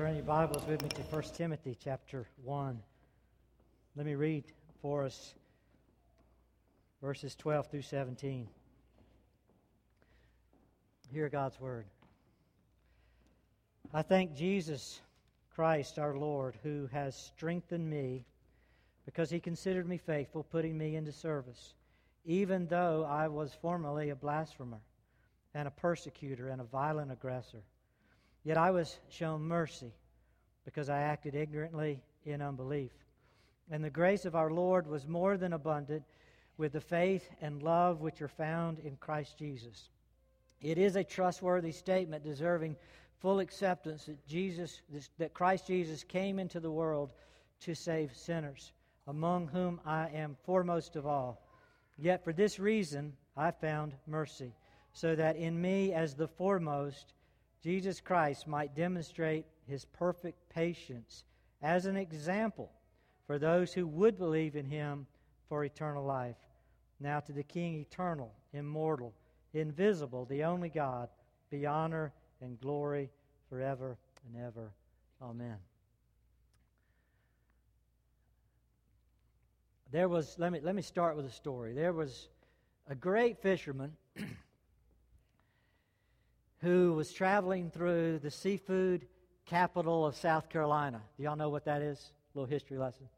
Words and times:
Turn 0.00 0.14
your 0.14 0.24
Bibles 0.24 0.66
with 0.66 0.82
me 0.82 0.88
to 0.88 1.02
1 1.02 1.22
Timothy 1.34 1.76
chapter 1.78 2.26
1. 2.42 2.80
Let 3.96 4.06
me 4.06 4.14
read 4.14 4.44
for 4.80 5.04
us 5.04 5.34
verses 7.02 7.34
12 7.34 7.70
through 7.70 7.82
17. 7.82 8.48
Hear 11.12 11.28
God's 11.28 11.60
word. 11.60 11.84
I 13.92 14.00
thank 14.00 14.34
Jesus 14.34 15.02
Christ 15.54 15.98
our 15.98 16.16
Lord, 16.16 16.54
who 16.62 16.88
has 16.90 17.14
strengthened 17.14 17.90
me 17.90 18.24
because 19.04 19.28
he 19.28 19.38
considered 19.38 19.86
me 19.86 19.98
faithful, 19.98 20.44
putting 20.44 20.78
me 20.78 20.96
into 20.96 21.12
service, 21.12 21.74
even 22.24 22.66
though 22.68 23.04
I 23.06 23.28
was 23.28 23.52
formerly 23.60 24.08
a 24.08 24.16
blasphemer 24.16 24.80
and 25.52 25.68
a 25.68 25.72
persecutor 25.72 26.48
and 26.48 26.62
a 26.62 26.64
violent 26.64 27.12
aggressor. 27.12 27.60
Yet 28.44 28.56
I 28.56 28.70
was 28.70 28.98
shown 29.08 29.42
mercy 29.42 29.92
because 30.64 30.88
I 30.88 31.00
acted 31.00 31.34
ignorantly 31.34 32.02
in 32.24 32.40
unbelief. 32.40 32.92
And 33.70 33.84
the 33.84 33.90
grace 33.90 34.24
of 34.24 34.34
our 34.34 34.50
Lord 34.50 34.86
was 34.86 35.06
more 35.06 35.36
than 35.36 35.52
abundant 35.52 36.02
with 36.56 36.72
the 36.72 36.80
faith 36.80 37.30
and 37.40 37.62
love 37.62 38.00
which 38.00 38.20
are 38.22 38.28
found 38.28 38.78
in 38.80 38.96
Christ 38.96 39.38
Jesus. 39.38 39.88
It 40.60 40.78
is 40.78 40.96
a 40.96 41.04
trustworthy 41.04 41.72
statement 41.72 42.24
deserving 42.24 42.76
full 43.18 43.40
acceptance 43.40 44.06
that 44.06 44.26
Jesus 44.26 44.80
that 45.18 45.34
Christ 45.34 45.66
Jesus 45.66 46.04
came 46.04 46.38
into 46.38 46.60
the 46.60 46.70
world 46.70 47.12
to 47.60 47.74
save 47.74 48.14
sinners, 48.16 48.72
among 49.06 49.48
whom 49.48 49.80
I 49.84 50.08
am 50.08 50.36
foremost 50.44 50.96
of 50.96 51.06
all. 51.06 51.42
Yet 51.98 52.24
for 52.24 52.32
this 52.32 52.58
reason 52.58 53.12
I 53.36 53.50
found 53.50 53.94
mercy, 54.06 54.54
so 54.92 55.14
that 55.14 55.36
in 55.36 55.60
me 55.60 55.92
as 55.92 56.14
the 56.14 56.28
foremost 56.28 57.12
Jesus 57.62 58.00
Christ 58.00 58.46
might 58.46 58.74
demonstrate 58.74 59.44
his 59.66 59.84
perfect 59.84 60.48
patience 60.48 61.24
as 61.62 61.86
an 61.86 61.96
example 61.96 62.70
for 63.26 63.38
those 63.38 63.72
who 63.72 63.86
would 63.86 64.18
believe 64.18 64.56
in 64.56 64.66
him 64.66 65.06
for 65.48 65.64
eternal 65.64 66.04
life. 66.04 66.36
Now 66.98 67.20
to 67.20 67.32
the 67.32 67.42
King 67.42 67.76
eternal, 67.76 68.32
immortal, 68.52 69.14
invisible, 69.52 70.24
the 70.24 70.44
only 70.44 70.68
God, 70.68 71.08
be 71.50 71.66
honor 71.66 72.12
and 72.40 72.58
glory 72.60 73.10
forever 73.48 73.98
and 74.26 74.42
ever. 74.42 74.72
Amen. 75.22 75.56
There 79.92 80.08
was, 80.08 80.36
let 80.38 80.52
me, 80.52 80.60
let 80.62 80.74
me 80.74 80.82
start 80.82 81.16
with 81.16 81.26
a 81.26 81.30
story. 81.30 81.74
There 81.74 81.92
was 81.92 82.28
a 82.88 82.94
great 82.94 83.38
fisherman 83.42 83.96
who 86.62 86.92
was 86.92 87.12
traveling 87.12 87.70
through 87.70 88.18
the 88.18 88.30
seafood 88.30 89.06
capital 89.46 90.06
of 90.06 90.14
South 90.14 90.48
Carolina. 90.48 91.02
Do 91.16 91.22
y'all 91.22 91.36
know 91.36 91.48
what 91.48 91.64
that 91.64 91.82
is? 91.82 91.98
A 92.34 92.38
little 92.38 92.50
history 92.50 92.78
lesson. 92.78 93.08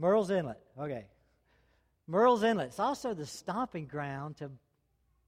Murrells 0.00 0.30
Inlet. 0.30 0.60
Okay. 0.78 1.06
Murrells 2.10 2.42
Inlet. 2.42 2.68
It's 2.68 2.80
also 2.80 3.14
the 3.14 3.26
stomping 3.26 3.86
ground 3.86 4.38
to 4.38 4.50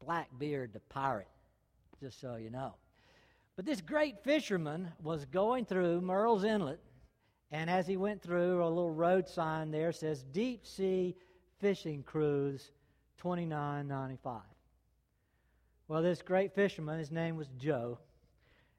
Blackbeard 0.04 0.72
the 0.72 0.80
pirate, 0.80 1.28
just 2.00 2.20
so 2.20 2.36
you 2.36 2.50
know. 2.50 2.74
But 3.54 3.66
this 3.66 3.80
great 3.80 4.24
fisherman 4.24 4.88
was 5.02 5.26
going 5.26 5.66
through 5.66 6.00
Murrells 6.00 6.44
Inlet, 6.44 6.80
and 7.50 7.68
as 7.68 7.86
he 7.86 7.96
went 7.96 8.22
through, 8.22 8.64
a 8.64 8.66
little 8.66 8.90
road 8.90 9.28
sign 9.28 9.70
there 9.70 9.92
says 9.92 10.24
Deep 10.24 10.66
Sea 10.66 11.14
Fishing 11.60 12.02
Cruise, 12.02 12.72
twenty 13.18 13.44
nine 13.44 13.86
ninety 13.86 14.18
five. 14.24 14.40
Well, 15.92 16.00
this 16.00 16.22
great 16.22 16.54
fisherman, 16.54 16.98
his 16.98 17.10
name 17.10 17.36
was 17.36 17.48
Joe, 17.58 17.98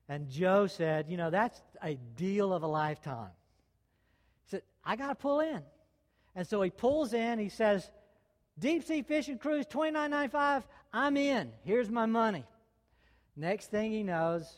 and 0.10 0.32
Joe 0.32 0.66
said, 0.66 1.06
You 1.08 1.18
know, 1.18 1.30
that's 1.30 1.62
a 1.84 1.94
deal 2.16 2.52
of 2.52 2.64
a 2.64 2.68
lifetime. 2.68 3.30
He 4.46 4.50
said, 4.50 4.64
I 4.84 4.96
got 4.96 5.10
to 5.10 5.16
pull 5.16 5.40
in. 5.42 5.62
And 6.36 6.48
so 6.48 6.60
he 6.64 6.72
pulls 6.72 7.14
in, 7.14 7.38
he 7.38 7.50
says, 7.50 7.88
Deep 8.58 8.84
sea 8.84 9.04
fishing 9.04 9.38
cruise, 9.38 9.68
twenty 9.68 9.92
nine 9.92 10.10
ninety 10.10 10.32
five. 10.32 10.64
I'm 10.92 11.16
in. 11.16 11.52
Here's 11.64 11.88
my 11.88 12.08
money. 12.08 12.46
Next 13.36 13.70
thing 13.70 13.92
he 13.92 14.02
knows, 14.02 14.52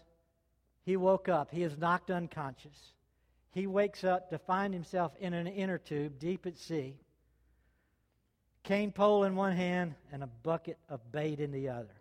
he 0.86 0.96
woke 0.96 1.28
up. 1.28 1.52
He 1.52 1.62
is 1.62 1.78
knocked 1.78 2.10
unconscious. 2.10 2.94
He 3.52 3.68
wakes 3.68 4.06
up 4.06 4.30
to 4.30 4.38
find 4.38 4.74
himself 4.74 5.12
in 5.20 5.34
an 5.34 5.48
inner 5.48 5.78
tube 5.78 6.20
deep 6.20 6.46
at 6.46 6.58
sea, 6.58 6.96
cane 8.64 8.94
pole 8.94 9.26
in 9.26 9.36
one 9.36 9.58
hand 9.58 9.96
and 10.14 10.24
a 10.24 10.30
bucket 10.42 10.78
of 10.88 11.02
bait 11.12 11.42
in 11.42 11.52
the 11.52 11.68
other. 11.68 11.92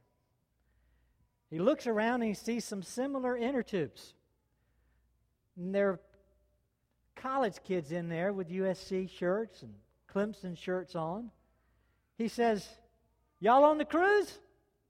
He 1.54 1.60
looks 1.60 1.86
around 1.86 2.14
and 2.14 2.24
he 2.24 2.34
sees 2.34 2.64
some 2.64 2.82
similar 2.82 3.36
inner 3.36 3.62
tubes. 3.62 4.12
And 5.56 5.72
there 5.72 5.90
are 5.90 6.00
college 7.14 7.62
kids 7.62 7.92
in 7.92 8.08
there 8.08 8.32
with 8.32 8.50
USC 8.50 9.08
shirts 9.08 9.62
and 9.62 9.72
Clemson 10.12 10.58
shirts 10.58 10.96
on. 10.96 11.30
He 12.18 12.26
says, 12.26 12.68
Y'all 13.38 13.62
on 13.62 13.78
the 13.78 13.84
cruise? 13.84 14.36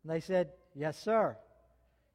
And 0.03 0.11
they 0.11 0.21
said, 0.21 0.53
Yes, 0.75 0.99
sir. 0.99 1.37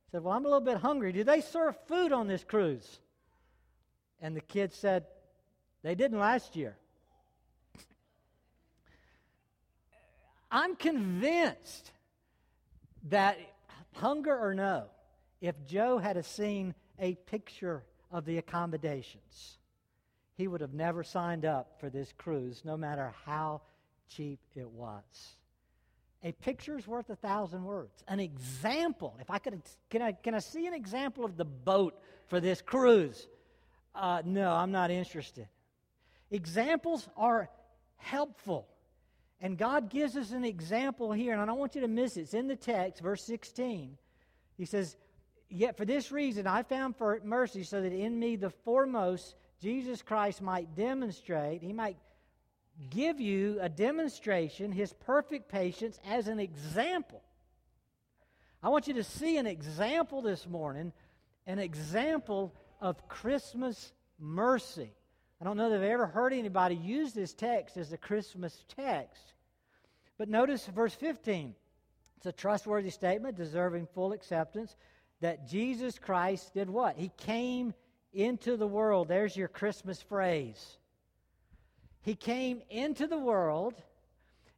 He 0.08 0.12
said, 0.14 0.24
Well, 0.24 0.34
I'm 0.34 0.46
a 0.46 0.48
little 0.48 0.66
bit 0.66 0.78
hungry. 0.78 1.12
Do 1.14 1.24
they 1.24 1.42
serve 1.42 1.76
food 1.88 2.12
on 2.12 2.28
this 2.28 2.44
cruise? 2.44 2.98
And 4.20 4.36
the 4.36 4.42
kid 4.42 4.74
said, 4.74 5.06
They 5.84 5.94
didn't 5.94 6.18
last 6.18 6.56
year. 6.56 6.76
I'm 10.50 10.76
convinced 10.76 11.92
that 13.10 13.38
hunger 13.94 14.38
or 14.38 14.54
no, 14.54 14.86
if 15.42 15.56
Joe 15.66 15.98
had 15.98 16.24
seen 16.26 16.74
a 17.00 17.16
picture 17.16 17.84
of 18.12 18.26
the 18.26 18.38
accommodations, 18.38 19.58
he 20.36 20.48
would 20.48 20.62
have 20.62 20.74
never 20.74 21.04
signed 21.04 21.46
up 21.46 21.80
for 21.80 21.90
this 21.90 22.14
cruise, 22.18 22.62
no 22.64 22.78
matter 22.78 23.14
how 23.26 23.62
cheap 24.10 24.40
it 24.56 24.70
was. 24.70 25.04
A 26.24 26.32
picture's 26.34 26.86
worth 26.86 27.10
a 27.10 27.16
thousand 27.16 27.64
words. 27.64 28.04
An 28.08 28.20
example. 28.20 29.16
If 29.22 29.30
I 29.30 29.38
could, 29.40 29.62
can 29.90 30.02
I, 30.02 30.12
can 30.12 30.36
I 30.36 30.40
see 30.40 30.68
an 30.68 30.74
example 30.74 31.24
of 31.24 31.38
the 31.38 31.46
boat 31.46 32.02
for 32.28 32.40
this 32.40 32.62
cruise? 32.62 33.28
Uh, 33.96 34.22
no, 34.26 34.52
I'm 34.52 34.72
not 34.72 34.92
interested. 34.92 35.48
Examples 36.32 37.08
are 37.16 37.50
helpful. 37.96 38.68
And 39.42 39.58
God 39.58 39.90
gives 39.90 40.18
us 40.18 40.32
an 40.32 40.44
example 40.44 41.12
here, 41.12 41.32
and 41.32 41.42
I 41.42 41.46
don't 41.46 41.60
want 41.60 41.76
you 41.76 41.82
to 41.82 41.88
miss 41.88 42.18
it. 42.18 42.22
It's 42.22 42.34
in 42.34 42.48
the 42.48 42.56
text, 42.56 43.02
verse 43.02 43.24
16. 43.24 43.98
He 44.58 44.66
says, 44.66 44.98
Yet 45.50 45.78
for 45.78 45.86
this 45.86 46.12
reason 46.12 46.46
I 46.46 46.64
found 46.64 46.98
for 46.98 47.20
mercy, 47.24 47.64
so 47.64 47.82
that 47.82 47.94
in 47.94 48.20
me 48.20 48.36
the 48.36 48.50
foremost 48.50 49.36
Jesus 49.62 50.02
Christ 50.02 50.42
might 50.42 50.76
demonstrate, 50.76 51.62
he 51.62 51.74
might 51.74 51.98
give 52.90 53.20
you 53.20 53.58
a 53.62 53.70
demonstration, 53.70 54.72
his 54.72 54.94
perfect 54.94 55.50
patience 55.50 56.00
as 56.06 56.28
an 56.28 56.40
example. 56.40 57.22
I 58.62 58.70
want 58.70 58.88
you 58.88 58.94
to 58.96 59.04
see 59.04 59.38
an 59.38 59.48
example 59.48 60.22
this 60.22 60.48
morning, 60.48 60.94
an 61.48 61.60
example 61.60 62.54
of 62.82 63.08
Christmas 63.08 63.94
mercy. 64.20 64.92
I 65.42 65.46
don't 65.46 65.58
know 65.58 65.70
that 65.70 65.78
I've 65.78 65.84
ever 65.84 66.08
heard 66.08 66.34
anybody 66.34 66.76
use 66.76 67.14
this 67.14 67.34
text 67.34 67.78
as 67.78 67.94
a 67.94 67.98
Christmas 67.98 68.64
text. 68.76 69.34
But 70.18 70.28
notice 70.28 70.66
verse 70.68 70.94
15. 70.94 71.56
It's 72.18 72.26
a 72.26 72.32
trustworthy 72.34 72.90
statement 72.90 73.38
deserving 73.38 73.88
full 73.94 74.12
acceptance 74.12 74.76
that 75.22 75.48
Jesus 75.48 75.98
Christ 75.98 76.54
did 76.54 76.70
what? 76.70 76.98
He 76.98 77.12
came 77.18 77.74
into 78.14 78.58
the 78.58 78.68
world. 78.68 79.08
There's 79.08 79.38
your 79.38 79.48
Christmas 79.48 80.02
phrase. 80.02 80.78
He 82.02 82.16
came 82.16 82.62
into 82.70 83.08
the 83.08 83.18
world, 83.18 83.76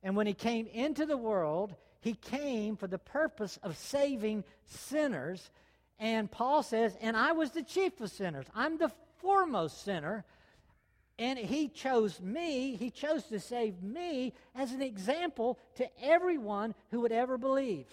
and 0.01 0.15
when 0.15 0.25
he 0.25 0.33
came 0.33 0.67
into 0.67 1.05
the 1.05 1.17
world, 1.17 1.75
he 1.99 2.13
came 2.13 2.75
for 2.75 2.87
the 2.87 2.97
purpose 2.97 3.59
of 3.61 3.77
saving 3.77 4.43
sinners. 4.65 5.51
And 5.99 6.31
Paul 6.31 6.63
says, 6.63 6.95
And 7.01 7.15
I 7.15 7.33
was 7.33 7.51
the 7.51 7.63
chief 7.63 7.99
of 8.01 8.09
sinners. 8.09 8.47
I'm 8.55 8.77
the 8.77 8.91
foremost 9.17 9.83
sinner. 9.83 10.25
And 11.21 11.37
he 11.37 11.67
chose 11.67 12.19
me, 12.19 12.75
he 12.75 12.89
chose 12.89 13.25
to 13.25 13.39
save 13.39 13.83
me 13.83 14.33
as 14.55 14.71
an 14.71 14.81
example 14.81 15.59
to 15.75 15.87
everyone 16.03 16.73
who 16.89 17.01
would 17.01 17.11
ever 17.11 17.37
believe. 17.37 17.85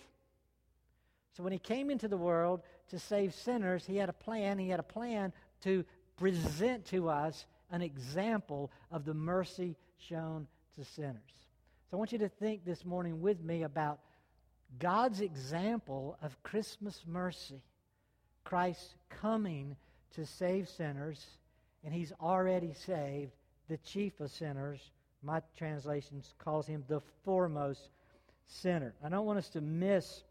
So 1.37 1.43
when 1.43 1.53
he 1.53 1.59
came 1.59 1.91
into 1.91 2.09
the 2.09 2.17
world 2.17 2.63
to 2.89 2.99
save 2.99 3.35
sinners, 3.35 3.85
he 3.85 3.99
had 3.99 4.09
a 4.09 4.15
plan. 4.15 4.59
He 4.59 4.71
had 4.71 4.81
a 4.81 4.83
plan 4.83 5.35
to 5.61 5.85
present 6.17 6.87
to 6.87 7.11
us 7.11 7.45
an 7.71 7.83
example 7.83 8.71
of 8.91 9.05
the 9.05 9.13
mercy 9.13 9.77
shown 9.99 10.47
to 10.77 10.85
sinners. 10.87 11.21
So 11.91 11.99
I 11.99 11.99
want 11.99 12.13
you 12.13 12.19
to 12.21 12.31
think 12.31 12.65
this 12.65 12.83
morning 12.83 13.21
with 13.21 13.43
me 13.43 13.65
about 13.65 13.99
God's 14.79 15.21
example 15.21 16.17
of 16.23 16.43
Christmas 16.43 17.03
mercy. 17.07 17.61
Christ 18.45 18.95
coming 19.11 19.77
to 20.15 20.25
save 20.25 20.67
sinners 20.67 21.27
and 21.85 21.95
he's 21.95 22.13
already 22.21 22.73
saved 22.73 23.33
the 23.69 23.79
chief 23.79 24.21
of 24.21 24.31
sinners. 24.31 24.81
My 25.23 25.43
translation 25.57 26.23
calls 26.39 26.67
him 26.67 26.85
the 26.89 27.01
foremost 27.25 27.91
sinner. 28.47 28.95
I 29.05 29.09
don't 29.09 29.27
want 29.27 29.39
us 29.39 29.49
to 29.51 29.61
miss 29.61 30.23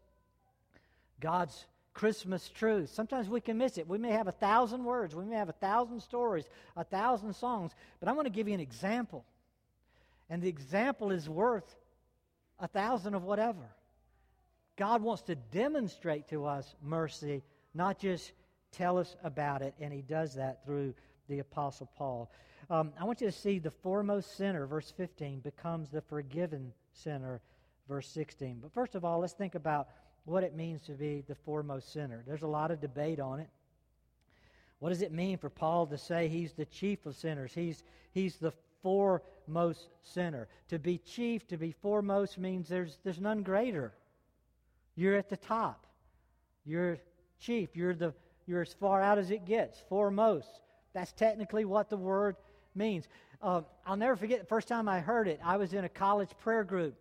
God's 1.20 1.66
Christmas 1.94 2.48
truth. 2.48 2.90
Sometimes 2.90 3.28
we 3.28 3.40
can 3.40 3.58
miss 3.58 3.76
it. 3.76 3.88
We 3.88 3.98
may 3.98 4.12
have 4.12 4.28
a 4.28 4.32
thousand 4.32 4.84
words, 4.84 5.14
we 5.14 5.24
may 5.24 5.36
have 5.36 5.48
a 5.48 5.52
thousand 5.52 6.00
stories, 6.00 6.44
a 6.76 6.84
thousand 6.84 7.34
songs, 7.34 7.72
but 8.00 8.08
I 8.08 8.12
want 8.12 8.26
to 8.26 8.32
give 8.32 8.48
you 8.48 8.54
an 8.54 8.60
example. 8.60 9.24
And 10.30 10.42
the 10.42 10.48
example 10.48 11.10
is 11.10 11.28
worth 11.28 11.76
a 12.60 12.68
thousand 12.68 13.14
of 13.14 13.24
whatever. 13.24 13.74
God 14.76 15.02
wants 15.02 15.22
to 15.22 15.34
demonstrate 15.34 16.28
to 16.28 16.44
us 16.44 16.72
mercy, 16.82 17.42
not 17.74 17.98
just 17.98 18.32
tell 18.70 18.98
us 18.98 19.16
about 19.24 19.62
it, 19.62 19.74
and 19.80 19.92
He 19.92 20.02
does 20.02 20.34
that 20.34 20.64
through 20.64 20.94
the 21.28 21.38
Apostle 21.40 21.90
Paul. 21.96 22.30
Um, 22.70 22.92
I 22.98 23.04
want 23.04 23.20
you 23.20 23.26
to 23.26 23.32
see 23.32 23.58
the 23.58 23.70
foremost 23.70 24.36
sinner, 24.36 24.66
verse 24.66 24.92
15, 24.96 25.40
becomes 25.40 25.88
the 25.90 26.00
forgiven 26.02 26.72
sinner, 26.92 27.40
verse 27.88 28.08
16. 28.08 28.58
But 28.62 28.72
first 28.72 28.94
of 28.94 29.04
all, 29.04 29.20
let's 29.20 29.32
think 29.32 29.54
about 29.54 29.88
what 30.24 30.42
it 30.42 30.54
means 30.54 30.82
to 30.82 30.92
be 30.92 31.24
the 31.26 31.34
foremost 31.34 31.92
sinner. 31.92 32.22
There's 32.26 32.42
a 32.42 32.48
lot 32.48 32.70
of 32.70 32.80
debate 32.80 33.20
on 33.20 33.40
it. 33.40 33.48
What 34.80 34.90
does 34.90 35.02
it 35.02 35.12
mean 35.12 35.38
for 35.38 35.50
Paul 35.50 35.86
to 35.86 35.98
say 35.98 36.28
he's 36.28 36.52
the 36.52 36.66
chief 36.66 37.06
of 37.06 37.16
sinners? 37.16 37.52
He's, 37.54 37.82
he's 38.12 38.36
the 38.36 38.52
foremost 38.82 39.88
sinner. 40.02 40.48
To 40.68 40.78
be 40.78 40.98
chief, 40.98 41.46
to 41.48 41.56
be 41.56 41.72
foremost 41.72 42.38
means 42.38 42.68
there's, 42.68 42.98
there's 43.02 43.20
none 43.20 43.42
greater. 43.42 43.92
You're 44.94 45.16
at 45.16 45.30
the 45.30 45.36
top. 45.36 45.86
You're 46.64 46.98
chief. 47.40 47.76
You're, 47.76 47.94
the, 47.94 48.14
you're 48.46 48.62
as 48.62 48.72
far 48.74 49.02
out 49.02 49.18
as 49.18 49.30
it 49.30 49.46
gets, 49.46 49.80
foremost. 49.88 50.60
That's 50.98 51.12
technically 51.12 51.64
what 51.64 51.88
the 51.90 51.96
word 51.96 52.34
means. 52.74 53.06
Uh, 53.40 53.60
I'll 53.86 53.96
never 53.96 54.16
forget 54.16 54.40
the 54.40 54.46
first 54.46 54.66
time 54.66 54.88
I 54.88 54.98
heard 54.98 55.28
it. 55.28 55.38
I 55.44 55.56
was 55.56 55.72
in 55.72 55.84
a 55.84 55.88
college 55.88 56.30
prayer 56.40 56.64
group 56.64 56.96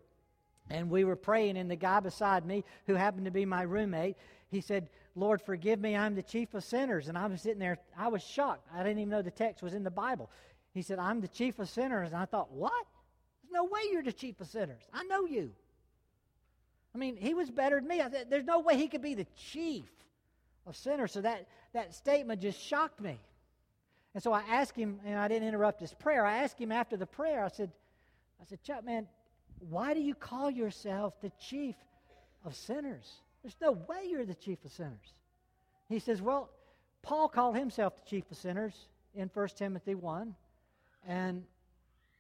and 0.69 0.91
we 0.91 1.03
were 1.03 1.15
praying, 1.15 1.57
and 1.57 1.71
the 1.71 1.75
guy 1.75 1.99
beside 1.99 2.45
me, 2.45 2.63
who 2.85 2.94
happened 2.94 3.25
to 3.25 3.31
be 3.31 3.44
my 3.44 3.63
roommate, 3.63 4.15
he 4.49 4.61
said, 4.61 4.89
Lord, 5.15 5.41
forgive 5.41 5.79
me, 5.79 5.95
I'm 5.95 6.13
the 6.13 6.21
chief 6.21 6.53
of 6.53 6.63
sinners. 6.63 7.07
And 7.07 7.17
I 7.17 7.25
was 7.25 7.41
sitting 7.41 7.57
there, 7.57 7.79
I 7.97 8.09
was 8.09 8.21
shocked. 8.21 8.67
I 8.71 8.83
didn't 8.83 8.99
even 8.99 9.09
know 9.09 9.23
the 9.23 9.31
text 9.31 9.63
was 9.63 9.73
in 9.73 9.83
the 9.83 9.89
Bible. 9.89 10.29
He 10.75 10.83
said, 10.83 10.99
I'm 10.99 11.19
the 11.19 11.27
chief 11.27 11.57
of 11.57 11.67
sinners. 11.67 12.09
And 12.09 12.17
I 12.17 12.25
thought, 12.25 12.51
what? 12.51 12.85
There's 13.41 13.53
no 13.53 13.63
way 13.63 13.79
you're 13.91 14.03
the 14.03 14.13
chief 14.13 14.39
of 14.41 14.47
sinners. 14.47 14.83
I 14.94 15.05
know 15.05 15.25
you. 15.25 15.51
I 16.94 16.99
mean, 16.99 17.15
he 17.15 17.33
was 17.33 17.49
better 17.49 17.79
than 17.79 17.88
me. 17.88 18.01
I 18.01 18.11
said, 18.11 18.27
There's 18.29 18.45
no 18.45 18.59
way 18.59 18.77
he 18.77 18.88
could 18.89 19.01
be 19.01 19.15
the 19.15 19.27
chief 19.35 19.85
of 20.67 20.75
sinners. 20.75 21.13
So 21.13 21.21
that, 21.21 21.47
that 21.73 21.95
statement 21.95 22.41
just 22.41 22.59
shocked 22.59 22.99
me. 23.01 23.19
And 24.17 24.23
so 24.23 24.33
I 24.33 24.41
asked 24.49 24.75
him, 24.75 24.99
and 25.05 25.15
I 25.15 25.27
didn't 25.27 25.47
interrupt 25.47 25.79
his 25.79 25.93
prayer. 25.93 26.25
I 26.25 26.37
asked 26.37 26.59
him 26.59 26.71
after 26.71 26.97
the 26.97 27.05
prayer, 27.05 27.43
I 27.45 27.49
said, 27.49 27.69
I 28.41 28.45
said, 28.45 28.63
Chuck, 28.63 28.83
man, 28.83 29.05
why 29.69 29.93
do 29.93 30.01
you 30.01 30.15
call 30.15 30.49
yourself 30.49 31.21
the 31.21 31.31
chief 31.39 31.75
of 32.43 32.55
sinners? 32.55 33.07
There's 33.43 33.57
no 33.61 33.73
way 33.73 34.07
you're 34.09 34.25
the 34.25 34.33
chief 34.33 34.65
of 34.65 34.71
sinners. 34.71 35.13
He 35.87 35.99
says, 35.99 36.19
Well, 36.19 36.49
Paul 37.03 37.29
called 37.29 37.57
himself 37.57 37.95
the 37.95 38.09
chief 38.09 38.23
of 38.31 38.37
sinners 38.37 38.73
in 39.13 39.29
1 39.31 39.49
Timothy 39.49 39.93
1. 39.93 40.33
And 41.07 41.43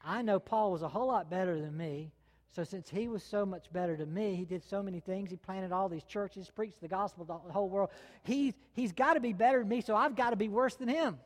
I 0.05 0.21
know 0.21 0.39
Paul 0.39 0.73
was 0.73 0.83
a 0.83 0.87
whole 0.87 1.07
lot 1.07 1.31
better 1.31 1.59
than 1.59 1.75
me. 1.75 2.11
So 2.51 2.63
since 2.63 2.91
he 2.91 3.07
was 3.07 3.23
so 3.23 3.43
much 3.43 3.73
better 3.73 3.95
than 3.95 4.13
me, 4.13 4.35
he 4.35 4.45
did 4.45 4.63
so 4.63 4.83
many 4.83 4.99
things. 4.99 5.31
He 5.31 5.37
planted 5.37 5.71
all 5.71 5.89
these 5.89 6.03
churches, 6.03 6.51
preached 6.55 6.79
the 6.79 6.87
gospel 6.87 7.25
to 7.25 7.47
the 7.47 7.53
whole 7.53 7.69
world. 7.69 7.89
He, 8.21 8.53
he's 8.73 8.91
got 8.91 9.15
to 9.15 9.19
be 9.19 9.33
better 9.33 9.57
than 9.61 9.67
me, 9.67 9.81
so 9.81 9.95
I've 9.95 10.15
got 10.15 10.29
to 10.29 10.35
be 10.35 10.47
worse 10.47 10.75
than 10.75 10.89
him. 10.89 11.17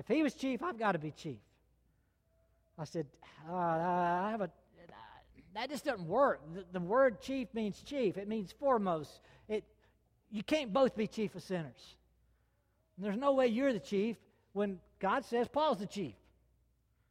If 0.00 0.08
he 0.08 0.22
was 0.22 0.34
chief, 0.34 0.62
I've 0.62 0.78
got 0.78 0.92
to 0.92 0.98
be 0.98 1.10
chief. 1.10 1.38
I 2.78 2.84
said, 2.84 3.06
uh, 3.46 3.54
I 3.54 4.30
have 4.30 4.40
a 4.40 4.50
that 5.54 5.68
just 5.68 5.84
doesn't 5.84 6.06
work. 6.06 6.40
The, 6.54 6.64
the, 6.72 6.80
word 6.80 7.20
chief 7.20 7.48
means 7.52 7.82
chief, 7.82 8.16
it 8.16 8.28
means 8.28 8.52
foremost. 8.52 9.20
It, 9.48 9.64
you 10.30 10.42
can't 10.42 10.72
both 10.72 10.96
be 10.96 11.06
chief 11.06 11.34
of 11.34 11.42
sinners. 11.42 11.96
And 12.96 13.04
there's 13.04 13.18
no 13.18 13.32
way 13.32 13.48
you're 13.48 13.72
the 13.72 13.80
chief 13.80 14.16
when 14.52 14.78
God 15.00 15.24
says 15.24 15.48
Paul's 15.48 15.78
the 15.78 15.86
chief. 15.86 16.14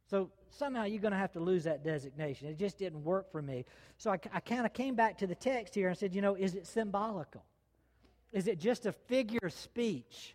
So 0.08 0.30
somehow 0.48 0.84
you're 0.84 1.02
going 1.02 1.12
to 1.12 1.18
have 1.18 1.32
to 1.32 1.40
lose 1.40 1.64
that 1.64 1.84
designation. 1.84 2.48
It 2.48 2.58
just 2.58 2.78
didn't 2.78 3.04
work 3.04 3.30
for 3.30 3.42
me. 3.42 3.66
So 3.98 4.10
I, 4.10 4.18
I 4.32 4.40
kind 4.40 4.64
of 4.64 4.72
came 4.72 4.94
back 4.94 5.18
to 5.18 5.26
the 5.26 5.34
text 5.34 5.74
here 5.74 5.88
and 5.88 5.96
said, 5.96 6.14
you 6.14 6.22
know, 6.22 6.34
is 6.34 6.54
it 6.54 6.66
symbolical? 6.66 7.44
Is 8.32 8.48
it 8.48 8.58
just 8.58 8.86
a 8.86 8.92
figure 8.92 9.40
of 9.42 9.52
speech 9.52 10.34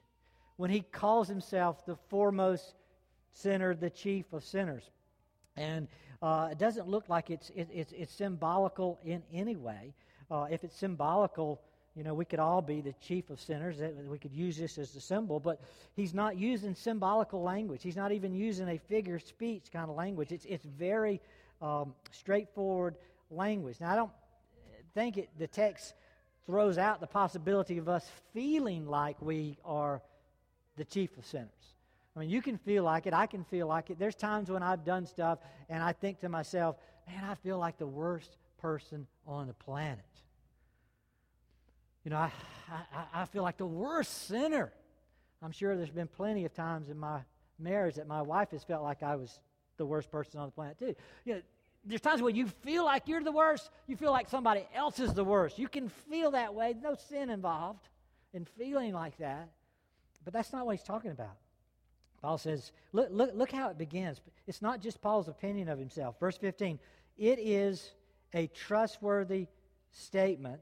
when 0.57 0.69
he 0.69 0.81
calls 0.81 1.27
himself 1.27 1.85
the 1.85 1.95
foremost 2.09 2.75
sinner, 3.33 3.75
the 3.75 3.89
chief 3.89 4.31
of 4.33 4.43
sinners? 4.43 4.89
And 5.57 5.87
uh, 6.21 6.49
it 6.51 6.57
doesn't 6.57 6.87
look 6.87 7.09
like 7.09 7.29
it's, 7.29 7.49
it, 7.55 7.69
it's, 7.73 7.91
it's 7.91 8.13
symbolical 8.13 8.99
in 9.03 9.23
any 9.33 9.55
way. 9.55 9.93
Uh, 10.29 10.47
if 10.49 10.63
it's 10.63 10.75
symbolical, 10.75 11.61
you 11.95 12.03
know, 12.03 12.13
we 12.13 12.25
could 12.25 12.39
all 12.39 12.61
be 12.61 12.81
the 12.81 12.93
chief 12.93 13.29
of 13.29 13.39
sinners. 13.39 13.77
We 14.09 14.17
could 14.17 14.33
use 14.33 14.57
this 14.57 14.77
as 14.77 14.95
a 14.95 15.01
symbol, 15.01 15.39
but 15.39 15.61
he's 15.95 16.13
not 16.13 16.37
using 16.37 16.75
symbolical 16.75 17.41
language. 17.41 17.83
He's 17.83 17.95
not 17.95 18.11
even 18.11 18.33
using 18.33 18.67
a 18.69 18.77
figure 18.77 19.15
of 19.15 19.23
speech 19.23 19.67
kind 19.71 19.89
of 19.89 19.95
language. 19.95 20.31
It's, 20.31 20.45
it's 20.45 20.65
very 20.65 21.21
um, 21.61 21.93
straightforward 22.11 22.95
language. 23.31 23.79
Now, 23.79 23.93
I 23.93 23.95
don't 23.95 24.11
think 24.93 25.17
it, 25.17 25.29
the 25.37 25.47
text 25.47 25.93
throws 26.45 26.77
out 26.77 26.99
the 26.99 27.07
possibility 27.07 27.77
of 27.77 27.87
us 27.87 28.09
feeling 28.33 28.85
like 28.85 29.21
we 29.21 29.57
are 29.63 30.01
the 30.77 30.86
chief 30.86 31.18
of 31.18 31.25
sinners. 31.25 31.50
I 32.16 32.19
mean, 32.22 32.30
you 32.30 32.42
can 32.42 32.57
feel 32.57 32.83
like 32.83 33.07
it. 33.07 33.13
I 33.13 33.25
can 33.25 33.44
feel 33.44 33.68
like 33.68 33.89
it. 33.89 34.00
There's 34.00 34.16
times 34.16 34.50
when 34.50 34.63
I've 34.63 34.86
done 34.86 35.06
stuff 35.06 35.39
and 35.69 35.83
I 35.83 35.92
think 35.92 36.22
to 36.22 36.30
myself, 36.30 36.77
man, 37.07 37.24
I 37.24 37.36
feel 37.36 37.57
like 37.57 37.77
the 37.77 37.88
worst 37.88 38.38
person 38.57 39.06
on 39.27 39.48
the 39.48 39.54
planet. 39.54 40.00
You 42.04 42.12
know, 42.12 42.18
I, 42.18 42.31
I, 42.72 43.22
I 43.22 43.25
feel 43.25 43.44
like 43.44 43.57
the 43.57 43.66
worst 43.66 44.27
sinner. 44.27 44.72
I'm 45.42 45.51
sure 45.51 45.75
there's 45.75 45.89
been 45.89 46.07
plenty 46.07 46.45
of 46.45 46.54
times 46.54 46.89
in 46.89 46.98
my 46.98 47.19
marriage 47.60 47.95
that 47.95 48.07
my 48.07 48.22
wife 48.22 48.51
has 48.51 48.63
felt 48.63 48.83
like 48.83 49.04
I 49.04 49.16
was 49.16 49.39
the 49.77 49.86
worst 49.86 50.10
person 50.10 50.39
on 50.39 50.48
the 50.48 50.51
planet, 50.51 50.80
too. 50.80 50.95
You 51.25 51.36
know, 51.36 51.42
there's 51.83 52.01
times 52.01 52.22
when 52.22 52.36
you 52.36 52.48
feel 52.48 52.86
like 52.86 53.07
you're 53.07 53.24
the 53.24 53.31
worst, 53.31 53.69
you 53.88 53.98
feel 53.98 54.12
like 54.12 54.30
somebody 54.30 54.66
else 54.74 55.00
is 55.00 55.13
the 55.13 55.24
worst. 55.24 55.60
You 55.60 55.68
can 55.68 55.89
feel 55.89 56.31
that 56.31 56.54
way, 56.54 56.75
no 56.81 56.95
sin 56.95 57.30
involved 57.30 57.88
in 58.33 58.45
feeling 58.45 58.94
like 58.94 59.18
that. 59.18 59.50
But 60.25 60.33
that's 60.33 60.51
not 60.51 60.66
what 60.66 60.75
he's 60.75 60.83
talking 60.83 61.12
about. 61.12 61.38
Paul 62.22 62.38
says, 62.39 62.72
look, 62.92 63.10
look, 63.12 63.31
look 63.36 63.51
how 63.51 63.69
it 63.69 63.77
begins. 63.77 64.19
It's 64.48 64.62
not 64.62 64.81
just 64.81 65.00
Paul's 65.01 65.27
opinion 65.27 65.69
of 65.69 65.77
himself. 65.77 66.19
Verse 66.19 66.38
15, 66.38 66.80
it 67.18 67.39
is 67.39 67.92
a 68.33 68.48
trustworthy 68.48 69.48
statement. 69.92 70.60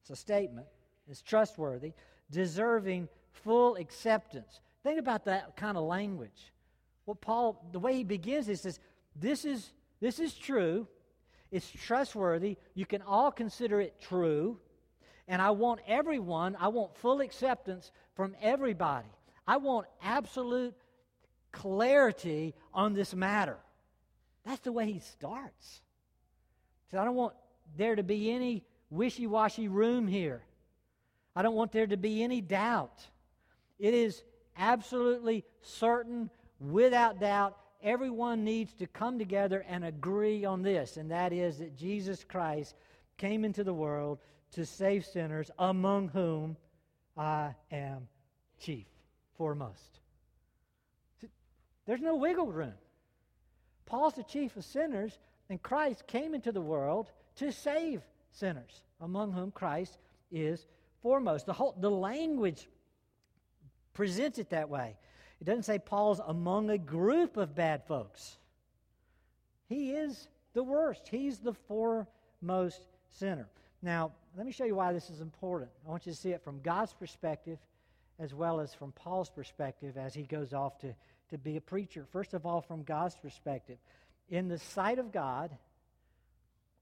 It's 0.00 0.10
a 0.10 0.16
statement. 0.16 0.66
It's 1.08 1.20
trustworthy, 1.22 1.92
deserving 2.30 3.08
full 3.32 3.76
acceptance. 3.76 4.60
Think 4.82 4.98
about 4.98 5.26
that 5.26 5.56
kind 5.56 5.76
of 5.76 5.84
language. 5.84 6.52
What 7.04 7.20
Paul, 7.20 7.68
the 7.72 7.78
way 7.78 7.94
he 7.94 8.04
begins, 8.04 8.46
he 8.46 8.54
says, 8.54 8.80
this 9.14 9.44
is, 9.44 9.72
this 10.00 10.18
is 10.18 10.34
true. 10.34 10.86
It's 11.50 11.70
trustworthy. 11.70 12.56
You 12.74 12.86
can 12.86 13.02
all 13.02 13.30
consider 13.30 13.80
it 13.80 14.00
true. 14.00 14.58
And 15.28 15.40
I 15.40 15.50
want 15.50 15.80
everyone, 15.86 16.56
I 16.58 16.68
want 16.68 16.96
full 16.96 17.20
acceptance 17.20 17.92
from 18.16 18.34
everybody. 18.40 19.06
I 19.46 19.58
want 19.58 19.86
absolute 20.02 20.74
clarity 21.52 22.54
on 22.72 22.94
this 22.94 23.14
matter. 23.14 23.58
That's 24.44 24.60
the 24.62 24.72
way 24.72 24.90
he 24.90 25.00
starts. 25.00 25.82
So 26.90 26.98
I 26.98 27.04
don't 27.04 27.14
want 27.14 27.34
there 27.76 27.94
to 27.94 28.02
be 28.02 28.30
any 28.30 28.64
wishy 28.90 29.26
washy 29.26 29.68
room 29.68 30.08
here. 30.08 30.42
I 31.36 31.42
don't 31.42 31.54
want 31.54 31.72
there 31.72 31.86
to 31.86 31.96
be 31.96 32.22
any 32.22 32.40
doubt. 32.40 33.06
It 33.78 33.92
is 33.94 34.22
absolutely 34.56 35.44
certain, 35.60 36.30
without 36.58 37.20
doubt, 37.20 37.56
everyone 37.82 38.44
needs 38.44 38.72
to 38.74 38.86
come 38.86 39.18
together 39.18 39.64
and 39.68 39.84
agree 39.84 40.44
on 40.44 40.62
this, 40.62 40.96
and 40.96 41.10
that 41.10 41.32
is 41.32 41.58
that 41.58 41.76
Jesus 41.76 42.24
Christ 42.24 42.74
came 43.18 43.44
into 43.44 43.62
the 43.62 43.74
world 43.74 44.18
to 44.52 44.64
save 44.64 45.04
sinners, 45.04 45.50
among 45.58 46.08
whom 46.08 46.56
I 47.16 47.54
am 47.70 48.08
chief 48.58 48.86
foremost. 49.36 50.00
There's 51.86 52.00
no 52.00 52.16
wiggle 52.16 52.52
room. 52.52 52.74
Paul's 53.86 54.14
the 54.14 54.22
chief 54.22 54.56
of 54.56 54.64
sinners, 54.64 55.18
and 55.48 55.62
Christ 55.62 56.06
came 56.06 56.34
into 56.34 56.52
the 56.52 56.60
world 56.60 57.10
to 57.36 57.50
save 57.50 58.02
sinners, 58.30 58.82
among 59.00 59.32
whom 59.32 59.50
Christ 59.50 59.96
is 60.30 60.66
foremost. 61.02 61.46
The, 61.46 61.54
whole, 61.54 61.74
the 61.78 61.90
language 61.90 62.68
presents 63.94 64.38
it 64.38 64.50
that 64.50 64.68
way. 64.68 64.96
It 65.40 65.44
doesn't 65.44 65.64
say 65.64 65.78
Paul's 65.78 66.20
among 66.26 66.68
a 66.70 66.78
group 66.78 67.36
of 67.36 67.54
bad 67.54 67.86
folks. 67.86 68.36
He 69.68 69.92
is 69.92 70.28
the 70.52 70.62
worst. 70.62 71.08
He's 71.08 71.38
the 71.38 71.54
foremost 71.54 72.86
sinner. 73.08 73.48
Now, 73.80 74.12
let 74.38 74.46
me 74.46 74.52
show 74.52 74.64
you 74.64 74.76
why 74.76 74.92
this 74.92 75.10
is 75.10 75.20
important. 75.20 75.68
I 75.84 75.90
want 75.90 76.06
you 76.06 76.12
to 76.12 76.18
see 76.18 76.30
it 76.30 76.44
from 76.44 76.60
God's 76.60 76.92
perspective 76.92 77.58
as 78.20 78.32
well 78.32 78.60
as 78.60 78.72
from 78.72 78.92
Paul's 78.92 79.30
perspective 79.30 79.96
as 79.96 80.14
he 80.14 80.22
goes 80.22 80.52
off 80.52 80.78
to, 80.78 80.94
to 81.30 81.38
be 81.38 81.56
a 81.56 81.60
preacher. 81.60 82.06
First 82.12 82.34
of 82.34 82.46
all, 82.46 82.60
from 82.60 82.84
God's 82.84 83.16
perspective. 83.16 83.78
In 84.30 84.46
the 84.46 84.58
sight 84.58 85.00
of 85.00 85.10
God, 85.10 85.50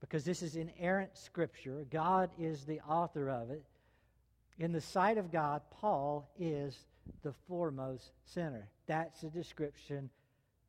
because 0.00 0.22
this 0.22 0.42
is 0.42 0.56
inerrant 0.56 1.16
scripture, 1.16 1.86
God 1.90 2.28
is 2.38 2.66
the 2.66 2.80
author 2.80 3.30
of 3.30 3.50
it. 3.50 3.64
In 4.58 4.72
the 4.72 4.80
sight 4.82 5.16
of 5.16 5.32
God, 5.32 5.62
Paul 5.70 6.28
is 6.38 6.76
the 7.22 7.32
foremost 7.48 8.10
sinner. 8.26 8.68
That's 8.86 9.22
the 9.22 9.30
description 9.30 10.10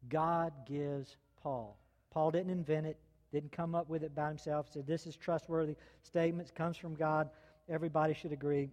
God 0.08 0.54
gives 0.66 1.18
Paul. 1.44 1.78
Paul 2.12 2.32
didn't 2.32 2.52
invent 2.52 2.88
it, 2.88 2.98
didn't 3.38 3.52
come 3.52 3.76
up 3.76 3.88
with 3.88 4.04
it 4.04 4.16
by 4.16 4.28
himself. 4.30 4.68
Said 4.72 4.88
this 4.88 5.06
is 5.06 5.16
trustworthy 5.16 5.76
statements, 6.02 6.50
comes 6.50 6.76
from 6.76 6.96
God. 6.96 7.30
Everybody 7.70 8.16
should 8.16 8.32
agree. 8.32 8.70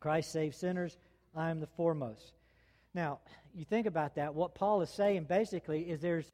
Christ 0.00 0.32
saves 0.32 0.56
sinners. 0.56 0.96
I 1.36 1.50
am 1.50 1.60
the 1.60 1.66
foremost. 1.66 2.32
Now, 2.94 3.18
you 3.54 3.66
think 3.66 3.86
about 3.86 4.14
that. 4.14 4.34
What 4.34 4.54
Paul 4.54 4.80
is 4.80 4.88
saying 4.88 5.24
basically 5.24 5.82
is 5.82 6.00
there's, 6.00 6.32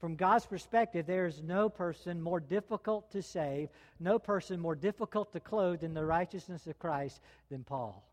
from 0.00 0.16
God's 0.16 0.44
perspective, 0.44 1.06
there's 1.06 1.42
no 1.42 1.70
person 1.70 2.20
more 2.20 2.40
difficult 2.40 3.10
to 3.12 3.22
save, 3.22 3.70
no 4.00 4.18
person 4.18 4.60
more 4.60 4.74
difficult 4.74 5.32
to 5.32 5.40
clothe 5.40 5.82
in 5.82 5.94
the 5.94 6.04
righteousness 6.04 6.66
of 6.66 6.78
Christ 6.78 7.20
than 7.50 7.64
Paul. 7.64 8.04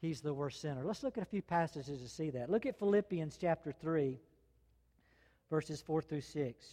He's 0.00 0.22
the 0.22 0.32
worst 0.32 0.62
sinner. 0.62 0.84
Let's 0.84 1.02
look 1.02 1.18
at 1.18 1.22
a 1.22 1.26
few 1.26 1.42
passages 1.42 2.00
to 2.00 2.08
see 2.08 2.30
that. 2.30 2.48
Look 2.48 2.64
at 2.64 2.78
Philippians 2.78 3.36
chapter 3.38 3.72
3, 3.72 4.18
verses 5.50 5.82
4 5.82 6.00
through 6.00 6.22
6. 6.22 6.66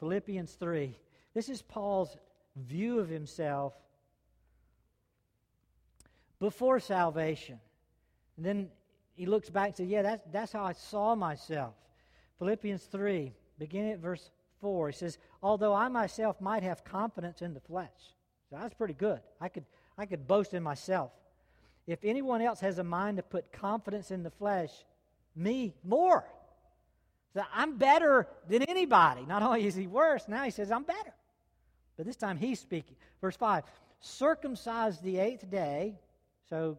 Philippians 0.00 0.52
3. 0.54 0.96
This 1.34 1.48
is 1.48 1.62
Paul's 1.62 2.16
view 2.56 2.98
of 2.98 3.08
himself 3.08 3.74
before 6.40 6.80
salvation. 6.80 7.60
And 8.36 8.44
then 8.44 8.68
he 9.14 9.26
looks 9.26 9.50
back 9.50 9.68
and 9.68 9.76
says, 9.76 9.88
Yeah, 9.88 10.02
that's, 10.02 10.22
that's 10.32 10.52
how 10.52 10.64
I 10.64 10.72
saw 10.72 11.14
myself. 11.14 11.74
Philippians 12.38 12.84
3, 12.84 13.32
beginning 13.58 13.92
at 13.92 13.98
verse 13.98 14.30
4, 14.60 14.88
he 14.88 14.96
says, 14.96 15.18
Although 15.42 15.74
I 15.74 15.88
myself 15.88 16.40
might 16.40 16.62
have 16.62 16.82
confidence 16.82 17.42
in 17.42 17.52
the 17.52 17.60
flesh. 17.60 17.90
So 18.48 18.56
that's 18.58 18.74
pretty 18.74 18.94
good. 18.94 19.20
I 19.40 19.48
could, 19.48 19.64
I 19.96 20.06
could 20.06 20.26
boast 20.26 20.54
in 20.54 20.62
myself. 20.62 21.12
If 21.86 22.04
anyone 22.04 22.40
else 22.40 22.60
has 22.60 22.78
a 22.78 22.84
mind 22.84 23.18
to 23.18 23.22
put 23.22 23.52
confidence 23.52 24.10
in 24.10 24.22
the 24.22 24.30
flesh, 24.30 24.70
me 25.36 25.74
more. 25.84 26.24
So 27.34 27.42
I'm 27.54 27.76
better 27.76 28.26
than 28.48 28.62
anybody. 28.62 29.24
Not 29.26 29.42
only 29.42 29.66
is 29.66 29.74
he 29.74 29.86
worse, 29.86 30.26
now 30.26 30.42
he 30.42 30.50
says, 30.50 30.70
I'm 30.70 30.82
better. 30.82 31.14
But 31.96 32.06
this 32.06 32.16
time 32.16 32.36
he's 32.36 32.58
speaking. 32.58 32.96
Verse 33.20 33.36
5 33.36 33.64
Circumcised 34.00 35.02
the 35.02 35.18
eighth 35.18 35.48
day. 35.50 35.98
So 36.48 36.78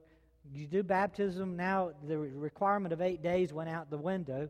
you 0.54 0.68
do 0.68 0.84
baptism 0.84 1.56
now, 1.56 1.92
the 2.08 2.18
requirement 2.18 2.94
of 2.94 3.02
eight 3.02 3.22
days 3.22 3.54
went 3.54 3.70
out 3.70 3.90
the 3.90 3.98
window 3.98 4.50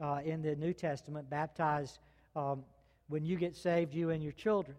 uh, 0.00 0.20
in 0.24 0.42
the 0.42 0.56
New 0.56 0.72
Testament. 0.72 1.28
Baptized 1.28 1.98
um, 2.34 2.64
when 3.08 3.24
you 3.24 3.36
get 3.36 3.54
saved, 3.54 3.94
you 3.94 4.10
and 4.10 4.22
your 4.22 4.32
children. 4.32 4.76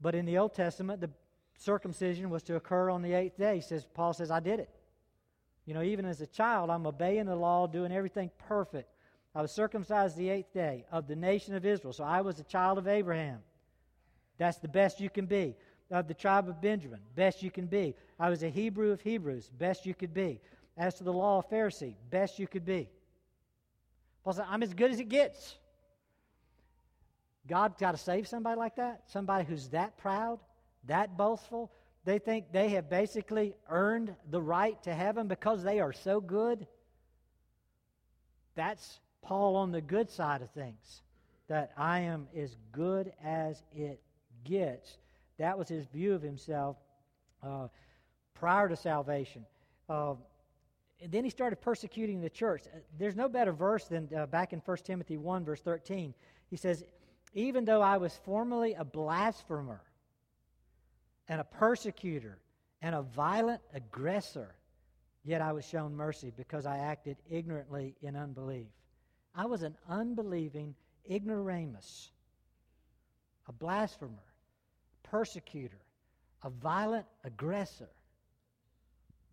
But 0.00 0.14
in 0.14 0.24
the 0.24 0.38
Old 0.38 0.54
Testament, 0.54 1.00
the 1.00 1.10
circumcision 1.58 2.30
was 2.30 2.42
to 2.44 2.56
occur 2.56 2.90
on 2.90 3.02
the 3.02 3.12
eighth 3.12 3.36
day. 3.36 3.56
He 3.56 3.60
says, 3.60 3.86
Paul 3.94 4.12
says, 4.12 4.30
I 4.30 4.40
did 4.40 4.60
it. 4.60 4.70
You 5.66 5.74
know, 5.74 5.82
even 5.82 6.04
as 6.04 6.20
a 6.20 6.26
child, 6.26 6.70
I'm 6.70 6.86
obeying 6.86 7.26
the 7.26 7.36
law, 7.36 7.66
doing 7.66 7.90
everything 7.90 8.30
perfect. 8.48 8.88
I 9.34 9.42
was 9.42 9.50
circumcised 9.50 10.16
the 10.16 10.28
eighth 10.28 10.52
day 10.52 10.84
of 10.92 11.08
the 11.08 11.16
nation 11.16 11.54
of 11.54 11.66
Israel. 11.66 11.92
So 11.92 12.04
I 12.04 12.20
was 12.20 12.38
a 12.38 12.44
child 12.44 12.78
of 12.78 12.86
Abraham. 12.86 13.40
That's 14.38 14.58
the 14.58 14.68
best 14.68 15.00
you 15.00 15.10
can 15.10 15.26
be. 15.26 15.56
Of 15.90 16.08
the 16.08 16.14
tribe 16.14 16.48
of 16.48 16.62
Benjamin, 16.62 17.00
best 17.14 17.42
you 17.42 17.50
can 17.50 17.66
be. 17.66 17.94
I 18.18 18.30
was 18.30 18.42
a 18.42 18.48
Hebrew 18.48 18.90
of 18.90 19.02
Hebrews, 19.02 19.50
best 19.58 19.84
you 19.84 19.94
could 19.94 20.14
be. 20.14 20.40
As 20.76 20.94
to 20.94 21.04
the 21.04 21.12
law 21.12 21.38
of 21.38 21.48
Pharisee, 21.50 21.94
best 22.10 22.38
you 22.38 22.46
could 22.46 22.64
be. 22.64 22.88
Paul 24.24 24.32
said, 24.32 24.46
I'm 24.48 24.62
as 24.62 24.72
good 24.72 24.90
as 24.90 24.98
it 24.98 25.08
gets. 25.08 25.56
God 27.46 27.78
got 27.78 27.92
to 27.92 27.98
save 27.98 28.26
somebody 28.26 28.58
like 28.58 28.76
that? 28.76 29.02
Somebody 29.06 29.44
who's 29.44 29.68
that 29.68 29.98
proud, 29.98 30.40
that 30.86 31.16
boastful? 31.16 31.70
They 32.04 32.18
think 32.18 32.50
they 32.50 32.70
have 32.70 32.88
basically 32.88 33.54
earned 33.68 34.14
the 34.30 34.40
right 34.40 34.82
to 34.84 34.94
heaven 34.94 35.28
because 35.28 35.62
they 35.62 35.80
are 35.80 35.92
so 35.92 36.20
good? 36.20 36.66
That's 38.54 39.00
Paul 39.24 39.56
on 39.56 39.72
the 39.72 39.80
good 39.80 40.10
side 40.10 40.42
of 40.42 40.50
things, 40.50 41.02
that 41.48 41.72
I 41.76 42.00
am 42.00 42.28
as 42.36 42.56
good 42.72 43.12
as 43.24 43.62
it 43.74 44.00
gets. 44.44 44.98
That 45.38 45.58
was 45.58 45.68
his 45.68 45.86
view 45.86 46.14
of 46.14 46.22
himself 46.22 46.76
uh, 47.42 47.68
prior 48.34 48.68
to 48.68 48.76
salvation. 48.76 49.44
Uh, 49.88 50.14
and 51.02 51.10
then 51.10 51.24
he 51.24 51.30
started 51.30 51.56
persecuting 51.56 52.20
the 52.20 52.30
church. 52.30 52.62
Uh, 52.66 52.78
there's 52.98 53.16
no 53.16 53.28
better 53.28 53.52
verse 53.52 53.84
than 53.84 54.08
uh, 54.16 54.26
back 54.26 54.52
in 54.52 54.60
1 54.60 54.76
Timothy 54.84 55.16
1, 55.16 55.44
verse 55.44 55.60
13. 55.60 56.14
He 56.48 56.56
says, 56.56 56.84
Even 57.32 57.64
though 57.64 57.82
I 57.82 57.96
was 57.96 58.18
formerly 58.24 58.74
a 58.74 58.84
blasphemer 58.84 59.82
and 61.28 61.40
a 61.40 61.44
persecutor 61.44 62.38
and 62.80 62.94
a 62.94 63.02
violent 63.02 63.60
aggressor, 63.74 64.54
yet 65.24 65.40
I 65.40 65.52
was 65.52 65.66
shown 65.66 65.94
mercy 65.94 66.32
because 66.36 66.66
I 66.66 66.78
acted 66.78 67.16
ignorantly 67.28 67.96
in 68.02 68.16
unbelief. 68.16 68.68
I 69.34 69.46
was 69.46 69.62
an 69.62 69.76
unbelieving 69.88 70.74
ignoramus, 71.10 72.10
a 73.48 73.52
blasphemer, 73.52 74.32
persecutor, 75.02 75.80
a 76.42 76.50
violent 76.50 77.06
aggressor, 77.24 77.88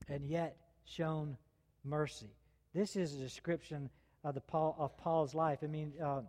and 0.07 0.25
yet 0.25 0.57
shown 0.85 1.37
mercy. 1.83 2.33
This 2.73 2.95
is 2.95 3.15
a 3.15 3.19
description 3.19 3.89
of, 4.23 4.33
the 4.33 4.41
Paul, 4.41 4.75
of 4.79 4.97
Paul's 4.97 5.35
life. 5.35 5.59
I 5.63 5.67
mean, 5.67 5.93
uh, 6.03 6.21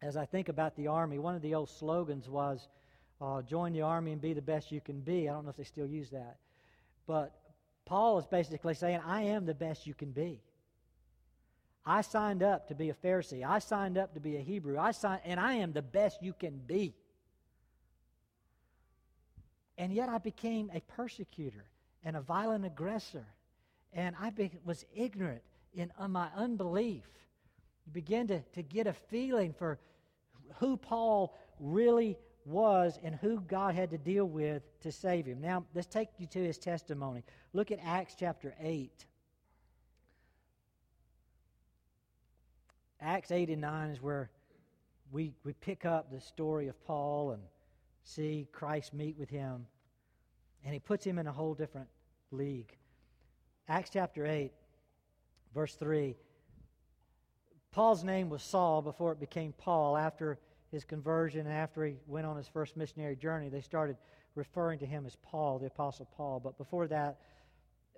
as 0.00 0.16
I 0.16 0.24
think 0.24 0.48
about 0.48 0.74
the 0.76 0.86
army, 0.86 1.18
one 1.18 1.34
of 1.34 1.42
the 1.42 1.54
old 1.54 1.68
slogans 1.68 2.28
was, 2.28 2.68
uh, 3.20 3.42
join 3.42 3.72
the 3.72 3.82
army 3.82 4.12
and 4.12 4.20
be 4.20 4.32
the 4.32 4.42
best 4.42 4.72
you 4.72 4.80
can 4.80 5.00
be. 5.00 5.28
I 5.28 5.32
don't 5.32 5.44
know 5.44 5.50
if 5.50 5.56
they 5.56 5.64
still 5.64 5.86
use 5.86 6.10
that. 6.10 6.38
But 7.06 7.32
Paul 7.84 8.18
is 8.18 8.26
basically 8.26 8.74
saying, 8.74 9.00
I 9.06 9.22
am 9.22 9.46
the 9.46 9.54
best 9.54 9.86
you 9.86 9.94
can 9.94 10.10
be. 10.12 10.40
I 11.84 12.02
signed 12.02 12.42
up 12.42 12.68
to 12.68 12.74
be 12.74 12.90
a 12.90 12.94
Pharisee. 12.94 13.44
I 13.44 13.58
signed 13.58 13.98
up 13.98 14.14
to 14.14 14.20
be 14.20 14.36
a 14.36 14.40
Hebrew. 14.40 14.78
I 14.78 14.92
signed, 14.92 15.22
and 15.24 15.40
I 15.40 15.54
am 15.54 15.72
the 15.72 15.82
best 15.82 16.22
you 16.22 16.32
can 16.32 16.58
be. 16.58 16.94
And 19.78 19.92
yet 19.92 20.08
I 20.08 20.18
became 20.18 20.70
a 20.72 20.80
persecutor 20.80 21.64
and 22.04 22.16
a 22.16 22.20
violent 22.20 22.64
aggressor. 22.64 23.26
And 23.92 24.14
I 24.20 24.30
be, 24.30 24.50
was 24.64 24.84
ignorant 24.94 25.42
in 25.74 25.90
uh, 25.98 26.08
my 26.08 26.28
unbelief. 26.36 27.04
You 27.86 27.92
begin 27.92 28.28
to, 28.28 28.40
to 28.40 28.62
get 28.62 28.86
a 28.86 28.92
feeling 28.92 29.52
for 29.52 29.78
who 30.58 30.76
Paul 30.76 31.36
really 31.58 32.16
was 32.44 32.98
and 33.02 33.14
who 33.16 33.40
God 33.40 33.74
had 33.74 33.90
to 33.90 33.98
deal 33.98 34.26
with 34.26 34.62
to 34.80 34.92
save 34.92 35.26
him. 35.26 35.40
Now, 35.40 35.64
let's 35.74 35.86
take 35.86 36.08
you 36.18 36.26
to 36.28 36.38
his 36.38 36.58
testimony. 36.58 37.24
Look 37.52 37.70
at 37.70 37.78
Acts 37.84 38.14
chapter 38.18 38.54
8. 38.60 39.06
Acts 43.04 43.32
8 43.32 43.48
and 43.48 43.60
9 43.60 43.90
is 43.90 44.00
where 44.00 44.30
we, 45.10 45.34
we 45.44 45.52
pick 45.54 45.84
up 45.84 46.10
the 46.10 46.20
story 46.20 46.68
of 46.68 46.84
Paul 46.84 47.32
and 47.32 47.42
see 48.04 48.46
Christ 48.52 48.94
meet 48.94 49.18
with 49.18 49.28
him. 49.28 49.66
And 50.64 50.72
he 50.72 50.78
puts 50.78 51.04
him 51.04 51.18
in 51.18 51.26
a 51.26 51.32
whole 51.32 51.54
different 51.54 51.88
league. 52.30 52.76
Acts 53.68 53.90
chapter 53.92 54.24
8, 54.24 54.52
verse 55.52 55.74
3. 55.74 56.14
Paul's 57.72 58.04
name 58.04 58.28
was 58.28 58.42
Saul 58.42 58.82
before 58.82 59.12
it 59.12 59.18
became 59.18 59.52
Paul. 59.58 59.96
After 59.96 60.38
his 60.70 60.84
conversion 60.84 61.40
and 61.40 61.54
after 61.54 61.84
he 61.84 61.96
went 62.06 62.26
on 62.26 62.36
his 62.36 62.46
first 62.46 62.76
missionary 62.76 63.16
journey, 63.16 63.48
they 63.48 63.60
started 63.60 63.96
referring 64.36 64.78
to 64.78 64.86
him 64.86 65.06
as 65.06 65.16
Paul, 65.22 65.58
the 65.58 65.66
Apostle 65.66 66.08
Paul. 66.16 66.38
But 66.38 66.56
before 66.56 66.86
that, 66.86 67.18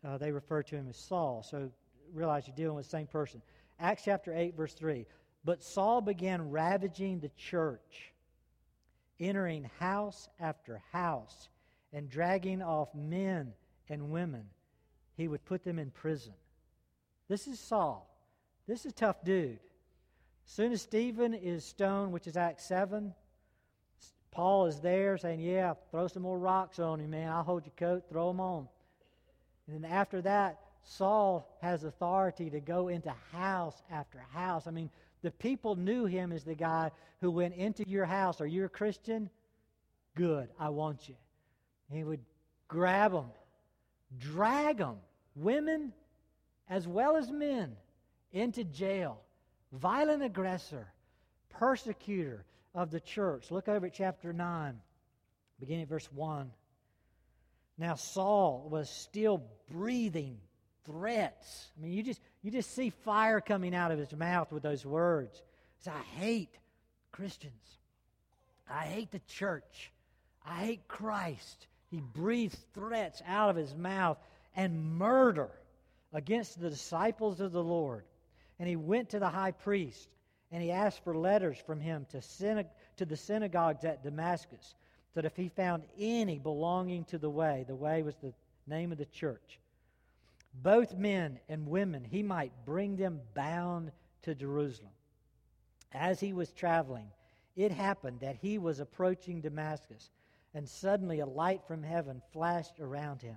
uh, 0.03 0.17
they 0.17 0.33
referred 0.33 0.67
to 0.69 0.77
him 0.77 0.89
as 0.89 0.97
Saul. 0.97 1.43
So 1.43 1.71
realize 2.13 2.47
you're 2.47 2.57
dealing 2.57 2.77
with 2.77 2.87
the 2.87 2.91
same 2.91 3.07
person. 3.07 3.43
Acts 3.78 4.02
chapter 4.04 4.35
8, 4.35 4.57
verse 4.57 4.75
3. 4.75 5.07
But 5.45 5.62
Saul 5.62 6.00
began 6.00 6.50
ravaging 6.50 7.21
the 7.21 7.31
church, 7.37 8.12
entering 9.21 9.71
house 9.78 10.28
after 10.40 10.83
house, 10.93 11.49
and 11.93 12.09
dragging 12.09 12.62
off 12.62 12.95
men 12.95 13.52
and 13.88 14.11
women. 14.11 14.47
He 15.16 15.28
would 15.28 15.45
put 15.45 15.64
them 15.64 15.78
in 15.78 15.90
prison. 15.90 16.33
This 17.28 17.47
is 17.47 17.61
Saul. 17.61 18.11
This 18.66 18.81
is 18.81 18.93
a 18.93 18.95
tough 18.95 19.23
dude. 19.25 19.61
Soon 20.47 20.73
as 20.73 20.83
Stephen 20.83 21.35
is 21.35 21.64
stoned, 21.64 22.12
which 22.12 22.26
is 22.26 22.37
Acts 22.37 22.64
7, 22.66 23.14
Paul 24.31 24.66
is 24.66 24.81
there 24.81 25.16
saying, 25.16 25.40
Yeah, 25.40 25.75
throw 25.90 26.09
some 26.09 26.23
more 26.23 26.38
rocks 26.38 26.78
on 26.78 27.00
him, 27.00 27.11
man. 27.11 27.31
I'll 27.31 27.45
hold 27.45 27.64
your 27.64 27.75
coat, 27.76 28.04
throw 28.09 28.28
them 28.28 28.40
on. 28.40 28.69
And 29.66 29.83
then 29.83 29.90
after 29.90 30.21
that, 30.23 30.59
Saul 30.85 31.49
has 31.61 31.85
authority 31.85 32.50
to 32.50 32.61
go 32.61 32.88
into 32.88 33.12
house 33.33 33.83
after 33.91 34.19
house. 34.33 34.67
I 34.67 34.71
mean, 34.71 34.91
the 35.23 35.31
people 35.31 35.76
knew 35.76 36.05
him 36.05 36.31
as 36.31 36.45
the 36.45 36.55
guy 36.55 36.91
who 37.21 37.31
went 37.31 37.55
into 37.55 37.88
your 37.88 38.05
house. 38.05 38.41
Are 38.41 38.47
you 38.47 38.64
a 38.64 38.69
Christian? 38.69 39.31
Good, 40.14 40.49
I 40.59 40.69
want 40.69 41.09
you. 41.09 41.17
He 41.91 42.05
would 42.05 42.21
grab 42.69 43.12
them, 43.12 43.31
drag 44.19 44.79
them, 44.79 44.97
women 45.35 45.93
as 46.69 46.87
well 46.87 47.17
as 47.17 47.31
men, 47.31 47.76
into 48.33 48.64
jail. 48.64 49.21
Violent 49.73 50.23
aggressor, 50.23 50.93
persecutor 51.49 52.45
of 52.75 52.91
the 52.91 53.00
church. 53.00 53.50
Look 53.50 53.69
over 53.69 53.87
at 53.87 53.95
chapter 53.95 54.33
9, 54.33 54.79
beginning 55.59 55.83
at 55.83 55.88
verse 55.88 56.09
1. 56.12 56.50
Now 57.79 57.95
Saul 57.95 58.69
was 58.71 58.88
still 58.88 59.43
breathing 59.71 60.38
threats. 60.85 61.69
I 61.76 61.83
mean, 61.83 61.93
you 61.93 62.03
just 62.03 62.21
you 62.43 62.50
just 62.50 62.75
see 62.75 62.91
fire 62.91 63.41
coming 63.41 63.75
out 63.75 63.91
of 63.91 63.99
his 63.99 64.12
mouth 64.12 64.53
with 64.53 64.62
those 64.62 64.85
words. 64.85 65.43
He 65.79 65.85
says, 65.85 65.95
I 65.95 66.19
hate 66.19 66.55
Christians. 67.12 67.79
I 68.69 68.85
hate 68.85 69.11
the 69.11 69.21
church. 69.29 69.93
I 70.47 70.55
hate 70.57 70.88
Christ. 70.88 71.67
He 71.91 72.00
breathes 72.00 72.59
threats 72.75 73.23
out 73.26 73.50
of 73.50 73.57
his 73.57 73.75
mouth 73.75 74.19
and 74.57 74.99
murder 74.99 75.50
against 76.12 76.61
the 76.61 76.71
disciples 76.71 77.41
of 77.41 77.53
the 77.53 77.62
Lord. 77.62 78.05
And 78.59 78.69
he 78.69 78.76
went 78.76 79.11
to 79.11 79.19
the 79.19 79.29
high 79.29 79.53
priest 79.53 80.09
and 80.53 80.62
he 80.62 80.71
asked 80.71 81.03
for 81.03 81.17
letters 81.17 81.59
from 81.67 81.81
him 81.81 82.07
to, 82.11 82.19
syna- 82.19 82.67
to 82.97 83.05
the 83.05 83.17
synagogues 83.17 83.85
at 83.85 84.05
Damascus, 84.05 84.75
that 85.14 85.25
if 85.25 85.37
he 85.37 85.49
found 85.49 85.83
any 85.99 86.38
belonging 86.38 87.05
to 87.07 87.19
the 87.19 87.31
way, 87.31 87.64
the 87.67 87.75
way 87.75 88.03
was 88.03 88.14
the 88.23 88.33
name 88.67 88.93
of 88.93 88.99
the 88.99 89.07
church, 89.07 89.59
both 90.63 90.97
men 90.97 91.41
and 91.49 91.67
women, 91.67 92.05
he 92.05 92.23
might 92.23 92.53
bring 92.65 92.97
them 92.97 93.21
bound 93.35 93.91
to 94.23 94.35
Jerusalem. 94.35 94.93
As 95.93 96.21
he 96.21 96.33
was 96.33 96.53
traveling, 96.53 97.11
it 97.57 97.71
happened 97.71 98.21
that 98.21 98.37
he 98.37 98.59
was 98.59 98.81
approaching 98.81 99.41
Damascus, 99.41 100.11
and 100.55 100.69
suddenly 100.69 101.21
a 101.21 101.27
light 101.27 101.63
from 101.67 101.83
heaven 101.83 102.23
flashed 102.33 102.81
around 102.81 103.23
him. 103.23 103.37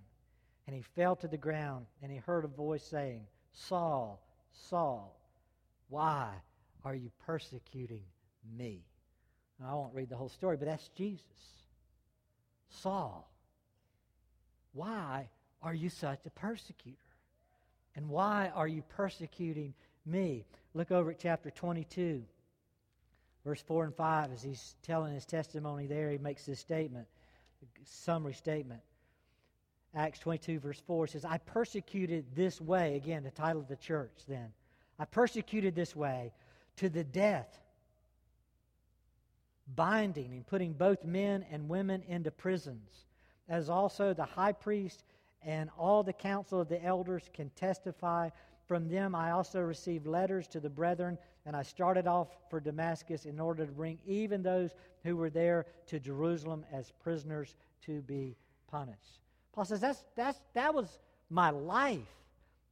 And 0.66 0.76
he 0.76 0.82
fell 0.82 1.16
to 1.18 1.28
the 1.28 1.38
ground, 1.38 1.86
and 2.02 2.12
he 2.12 2.18
heard 2.18 2.46
a 2.46 2.50
voice 2.50 2.84
saying, 2.84 3.26
Saul, 3.54 4.22
Saul, 4.52 5.20
why 5.90 6.30
are 6.84 6.96
you 6.96 7.12
persecuting 7.26 8.04
me? 8.58 8.84
Now, 9.60 9.72
I 9.72 9.74
won't 9.74 9.94
read 9.94 10.10
the 10.10 10.18
whole 10.18 10.30
story, 10.30 10.58
but 10.58 10.68
that's 10.68 10.90
Jesus. 10.90 11.24
Saul, 12.70 13.32
why 14.74 15.30
are 15.62 15.74
you 15.74 15.90
such 15.90 16.26
a 16.26 16.30
persecutor? 16.30 16.98
And 17.98 18.08
why 18.08 18.51
are 18.54 18.68
you 18.68 18.84
persecuting 18.84 19.74
me? 20.06 20.46
Look 20.75 20.92
over 20.92 21.10
at 21.10 21.20
chapter 21.20 21.50
22, 21.50 22.24
verse 23.44 23.62
4 23.62 23.86
and 23.86 23.96
5. 23.96 24.32
As 24.32 24.44
he's 24.44 24.75
telling 24.84 25.16
his 25.16 25.25
testimony 25.25 25.88
there, 25.88 26.12
he 26.12 26.20
makes 26.20 26.46
this 26.46 26.60
statement, 26.60 27.08
summary 27.84 28.36
statement. 28.36 28.82
Acts 29.96 30.20
22, 30.20 30.60
verse 30.60 30.80
4 30.86 31.08
says, 31.08 31.25
I 31.25 31.39
persecuted 31.39 32.25
this 32.36 32.62
way, 32.62 32.98
again, 32.98 33.24
the 33.24 33.32
title 33.32 33.63
of 33.63 33.68
the 33.68 33.75
church 33.75 34.13
then. 34.27 34.54
I 35.00 35.06
persecuted 35.06 35.74
this 35.74 35.96
way 35.96 36.34
to 36.75 36.89
the 36.89 37.04
death, 37.04 37.60
binding 39.75 40.34
and 40.34 40.46
putting 40.46 40.74
both 40.74 41.04
men 41.04 41.44
and 41.50 41.68
women 41.68 42.04
into 42.08 42.30
prisons, 42.30 43.06
as 43.50 43.72
also 43.72 44.13
the 44.13 44.25
high 44.25 44.51
priest 44.51 45.04
and 45.48 45.70
all 45.77 46.04
the 46.04 46.13
council 46.13 46.60
of 46.60 46.68
the 46.68 46.84
elders 46.84 47.30
can 47.34 47.50
testify. 47.51 48.30
From 48.68 48.89
them 48.89 49.16
I 49.16 49.32
also 49.32 49.62
received 49.62 50.06
letters 50.06 50.46
to 50.50 50.60
the 50.60 50.70
brethren, 50.70 51.18
and 51.46 51.56
I 51.56 51.63
started 51.63 52.06
off 52.06 52.27
for 52.50 52.60
Damascus 52.60 53.25
in 53.25 53.39
order 53.39 53.66
to 53.66 53.72
bring 53.72 53.98
even 54.06 54.44
those 54.44 54.72
who 55.04 55.16
were 55.16 55.30
there 55.30 55.66
to 55.88 56.00
Jerusalem 56.00 56.66
as 56.72 56.92
prisoners 57.01 57.56
to 57.86 58.01
be 58.01 58.36
punished. 58.70 59.22
Paul 59.54 59.63
says 59.63 59.80
that's, 59.80 60.04
that's, 60.16 60.39
that 60.54 60.74
was 60.75 61.00
my 61.30 61.50
life. 61.50 62.01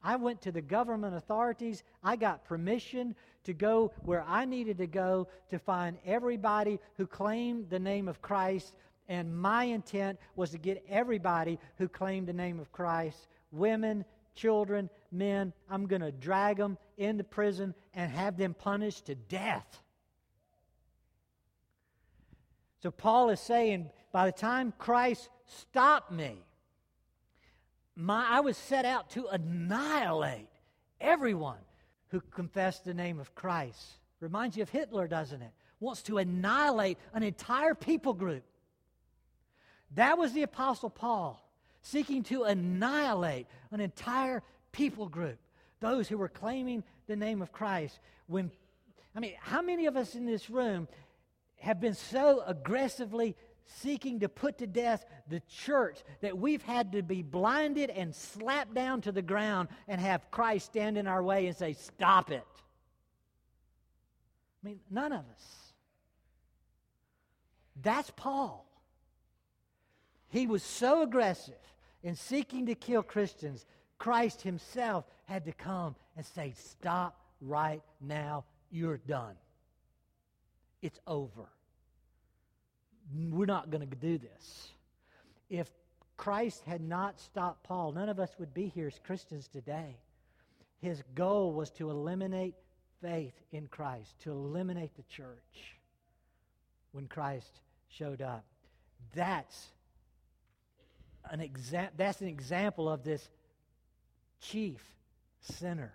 I 0.04 0.18
went 0.18 0.42
to 0.42 0.52
the 0.52 0.62
government 0.62 1.16
authorities. 1.16 1.82
I 2.04 2.18
got 2.18 2.44
permission 2.44 3.16
to 3.46 3.54
go 3.54 3.92
where 4.04 4.24
I 4.28 4.44
needed 4.44 4.78
to 4.80 4.88
go 4.88 5.30
to 5.50 5.58
find 5.58 5.98
everybody 6.06 6.80
who 6.98 7.08
claimed 7.08 7.70
the 7.70 7.80
name 7.80 8.10
of 8.10 8.22
Christ. 8.22 8.76
And 9.08 9.36
my 9.36 9.66
intent 9.66 10.20
was 10.36 10.52
to 10.52 10.58
get 10.58 10.84
everybody 10.90 11.60
who 11.78 11.88
claimed 11.88 12.28
the 12.28 12.34
name 12.34 12.60
of 12.60 12.72
Christ 12.72 13.28
women, 13.52 14.04
children, 14.34 14.90
men. 15.12 15.54
I'm 15.70 15.88
going 15.88 16.02
to 16.02 16.12
drag 16.12 16.58
them 16.58 16.78
into 16.98 17.24
prison 17.24 17.74
and 17.94 18.12
have 18.12 18.38
them 18.38 18.54
punished 18.54 19.06
to 19.06 19.16
death. 19.16 19.82
So 22.82 22.92
Paul 22.92 23.30
is 23.30 23.40
saying 23.40 23.90
by 24.12 24.26
the 24.26 24.32
time 24.32 24.74
Christ 24.78 25.30
stopped 25.46 26.12
me, 26.12 26.44
my, 27.96 28.28
I 28.30 28.42
was 28.42 28.58
set 28.58 28.86
out 28.86 29.10
to 29.12 29.28
annihilate 29.28 30.50
everyone 31.00 31.58
who 32.10 32.22
confessed 32.22 32.86
the 32.86 32.94
name 32.94 33.20
of 33.20 33.34
Christ. 33.34 33.82
Reminds 34.20 34.58
you 34.58 34.64
of 34.64 34.70
Hitler, 34.70 35.08
doesn't 35.08 35.42
it? 35.42 35.52
Wants 35.80 36.04
to 36.04 36.18
annihilate 36.18 36.98
an 37.14 37.24
entire 37.24 37.74
people 37.74 38.14
group. 38.14 38.44
That 39.94 40.18
was 40.18 40.34
the 40.34 40.44
Apostle 40.44 40.90
Paul, 40.90 41.42
seeking 41.82 42.24
to 42.24 42.44
annihilate 42.44 43.48
an 43.72 43.80
entire 43.80 44.44
people 44.72 45.08
group, 45.08 45.38
those 45.80 46.08
who 46.08 46.18
were 46.18 46.30
claiming 46.30 46.84
the 47.08 47.16
name 47.16 47.42
of 47.42 47.52
Christ. 47.52 48.00
When, 48.28 48.52
I 49.16 49.20
mean, 49.20 49.34
how 49.40 49.62
many 49.62 49.86
of 49.86 49.96
us 49.96 50.16
in 50.16 50.26
this 50.26 50.50
room 50.50 50.88
have 51.60 51.80
been 51.80 51.94
so 51.94 52.44
aggressively 52.46 53.36
seeking 53.66 54.20
to 54.20 54.30
put 54.30 54.60
to 54.60 54.68
death 54.68 55.06
the 55.28 55.42
church 55.50 56.04
that 56.22 56.38
we've 56.38 56.62
had 56.62 56.92
to 56.92 57.02
be 57.02 57.22
blinded 57.22 57.90
and 57.90 58.14
slapped 58.14 58.74
down 58.74 59.02
to 59.02 59.12
the 59.12 59.22
ground 59.22 59.70
and 59.88 60.00
have 60.00 60.30
Christ 60.32 60.68
stand 60.68 60.98
in 60.98 61.08
our 61.08 61.24
way 61.24 61.48
and 61.48 61.56
say, 61.56 61.74
Stop 61.74 62.32
it. 62.32 62.44
I 64.64 64.68
mean, 64.68 64.80
none 64.90 65.12
of 65.12 65.20
us. 65.20 65.74
That's 67.82 68.12
Paul. 68.16 68.65
He 70.36 70.48
was 70.48 70.64
so 70.64 71.02
aggressive 71.02 71.56
in 72.04 72.16
seeking 72.16 72.66
to 72.66 72.76
kill 72.76 73.04
Christians, 73.04 73.66
Christ 73.98 74.42
himself 74.42 75.06
had 75.26 75.46
to 75.46 75.54
come 75.54 75.96
and 76.18 76.26
say, 76.26 76.54
Stop 76.56 77.20
right 77.40 77.82
now. 78.02 78.44
You're 78.70 78.98
done. 78.98 79.36
It's 80.82 81.00
over 81.08 81.48
we're 83.14 83.46
not 83.46 83.70
going 83.70 83.88
to 83.88 83.96
do 83.96 84.18
this. 84.18 84.70
If 85.50 85.70
Christ 86.18 86.64
had 86.66 86.82
not 86.82 87.20
stopped 87.20 87.64
Paul, 87.64 87.92
none 87.92 88.10
of 88.10 88.20
us 88.20 88.32
would 88.40 88.54
be 88.54 88.68
here 88.68 88.88
as 88.88 89.00
Christians 89.00 89.48
today. 89.48 89.98
His 90.82 91.04
goal 91.14 91.54
was 91.54 91.72
to 91.72 91.90
eliminate 91.90 92.56
faith 93.02 93.34
in 93.52 93.68
Christ, 93.68 94.20
to 94.22 94.32
eliminate 94.32 94.96
the 94.96 95.04
church 95.04 95.78
when 96.92 97.08
Christ 97.08 97.62
showed 97.90 98.22
up. 98.22 98.46
That's 99.14 99.68
an, 101.32 101.40
exa- 101.40 101.90
that's 101.98 102.22
an 102.22 102.28
example 102.28 102.90
of 102.90 103.04
this 103.04 103.28
chief 104.42 104.82
sinner 105.42 105.94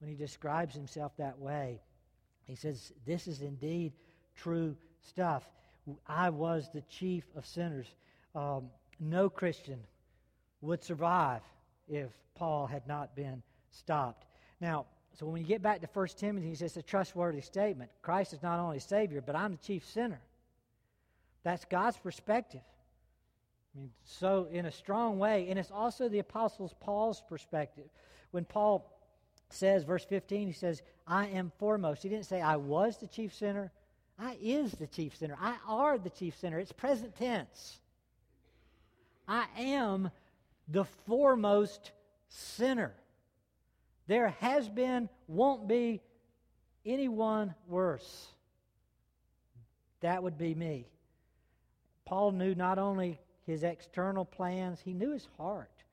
when 0.00 0.10
he 0.10 0.16
describes 0.16 0.74
himself 0.74 1.16
that 1.16 1.38
way. 1.38 1.80
He 2.44 2.56
says, 2.56 2.92
This 3.06 3.28
is 3.28 3.40
indeed 3.42 3.92
true 4.36 4.76
stuff. 5.00 5.48
I 6.06 6.30
was 6.30 6.68
the 6.72 6.82
chief 6.82 7.24
of 7.36 7.46
sinners. 7.46 7.86
Um, 8.34 8.70
no 9.00 9.28
Christian 9.28 9.80
would 10.60 10.82
survive 10.82 11.42
if 11.88 12.10
Paul 12.34 12.66
had 12.66 12.86
not 12.86 13.14
been 13.16 13.42
stopped. 13.70 14.26
Now, 14.60 14.86
so 15.14 15.26
when 15.26 15.40
you 15.40 15.46
get 15.46 15.62
back 15.62 15.80
to 15.80 15.88
1 15.92 16.06
Timothy, 16.16 16.48
he 16.48 16.54
says 16.54 16.76
it's 16.76 16.76
a 16.78 16.82
trustworthy 16.82 17.40
statement. 17.40 17.90
Christ 18.00 18.32
is 18.32 18.42
not 18.42 18.58
only 18.58 18.78
Savior, 18.78 19.20
but 19.20 19.36
I'm 19.36 19.52
the 19.52 19.58
chief 19.58 19.84
sinner. 19.86 20.20
That's 21.42 21.64
God's 21.64 21.96
perspective. 21.96 22.62
I 23.74 23.78
mean, 23.78 23.90
so 24.04 24.48
in 24.50 24.66
a 24.66 24.72
strong 24.72 25.18
way, 25.18 25.46
and 25.48 25.58
it's 25.58 25.70
also 25.70 26.08
the 26.08 26.18
Apostles 26.18 26.74
Paul's 26.80 27.22
perspective. 27.28 27.88
When 28.30 28.44
Paul 28.44 28.90
says, 29.50 29.84
verse 29.84 30.04
15, 30.04 30.46
he 30.46 30.52
says, 30.52 30.82
I 31.06 31.26
am 31.28 31.52
foremost. 31.58 32.02
He 32.02 32.08
didn't 32.08 32.26
say, 32.26 32.40
I 32.40 32.56
was 32.56 32.98
the 32.98 33.06
chief 33.06 33.34
sinner. 33.34 33.72
I 34.18 34.36
is 34.40 34.72
the 34.72 34.86
chief 34.86 35.16
sinner. 35.16 35.36
I 35.40 35.56
are 35.66 35.98
the 35.98 36.10
chief 36.10 36.38
sinner. 36.38 36.58
It's 36.58 36.72
present 36.72 37.16
tense. 37.16 37.80
I 39.26 39.46
am 39.58 40.10
the 40.68 40.84
foremost 41.06 41.92
sinner. 42.28 42.92
There 44.06 44.28
has 44.40 44.68
been, 44.68 45.08
won't 45.28 45.66
be 45.66 46.02
anyone 46.84 47.54
worse. 47.68 48.28
That 50.00 50.22
would 50.22 50.36
be 50.36 50.54
me. 50.54 50.88
Paul 52.04 52.32
knew 52.32 52.54
not 52.54 52.78
only 52.78 53.20
his 53.46 53.64
external 53.64 54.24
plans, 54.24 54.80
he 54.80 54.92
knew 54.92 55.12
his 55.12 55.28
heart. 55.36 55.84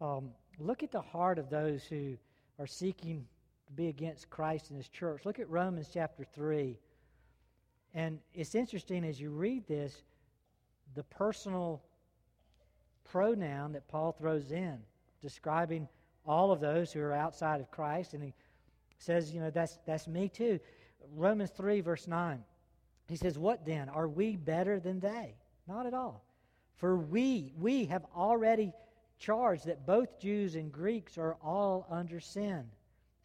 Um, 0.00 0.30
look 0.58 0.82
at 0.82 0.92
the 0.92 1.00
heart 1.00 1.38
of 1.38 1.50
those 1.50 1.84
who 1.84 2.16
are 2.58 2.66
seeking 2.66 3.26
to 3.66 3.72
be 3.72 3.88
against 3.88 4.30
Christ 4.30 4.70
and 4.70 4.76
his 4.76 4.88
church. 4.88 5.24
Look 5.24 5.38
at 5.38 5.48
Romans 5.48 5.88
chapter 5.92 6.24
3. 6.34 6.78
And 7.94 8.18
it's 8.34 8.54
interesting 8.54 9.04
as 9.04 9.20
you 9.20 9.30
read 9.30 9.66
this, 9.66 10.02
the 10.94 11.02
personal 11.04 11.82
pronoun 13.04 13.72
that 13.72 13.88
Paul 13.88 14.12
throws 14.12 14.52
in, 14.52 14.78
describing 15.22 15.88
all 16.26 16.52
of 16.52 16.60
those 16.60 16.92
who 16.92 17.00
are 17.00 17.12
outside 17.12 17.60
of 17.60 17.70
Christ. 17.70 18.14
And 18.14 18.22
he 18.22 18.34
says, 18.98 19.32
you 19.32 19.40
know, 19.40 19.50
that's, 19.50 19.78
that's 19.86 20.06
me 20.06 20.28
too. 20.28 20.60
Romans 21.14 21.50
3, 21.50 21.80
verse 21.80 22.06
9. 22.06 22.42
He 23.08 23.16
says, 23.16 23.38
What 23.38 23.66
then? 23.66 23.88
Are 23.88 24.06
we 24.06 24.36
better 24.36 24.78
than 24.78 25.00
they? 25.00 25.34
Not 25.66 25.86
at 25.86 25.94
all. 25.94 26.24
For 26.80 26.96
we, 26.96 27.52
we 27.60 27.84
have 27.84 28.06
already 28.16 28.72
charged 29.18 29.66
that 29.66 29.86
both 29.86 30.18
Jews 30.18 30.54
and 30.54 30.72
Greeks 30.72 31.18
are 31.18 31.36
all 31.42 31.86
under 31.90 32.20
sin. 32.20 32.64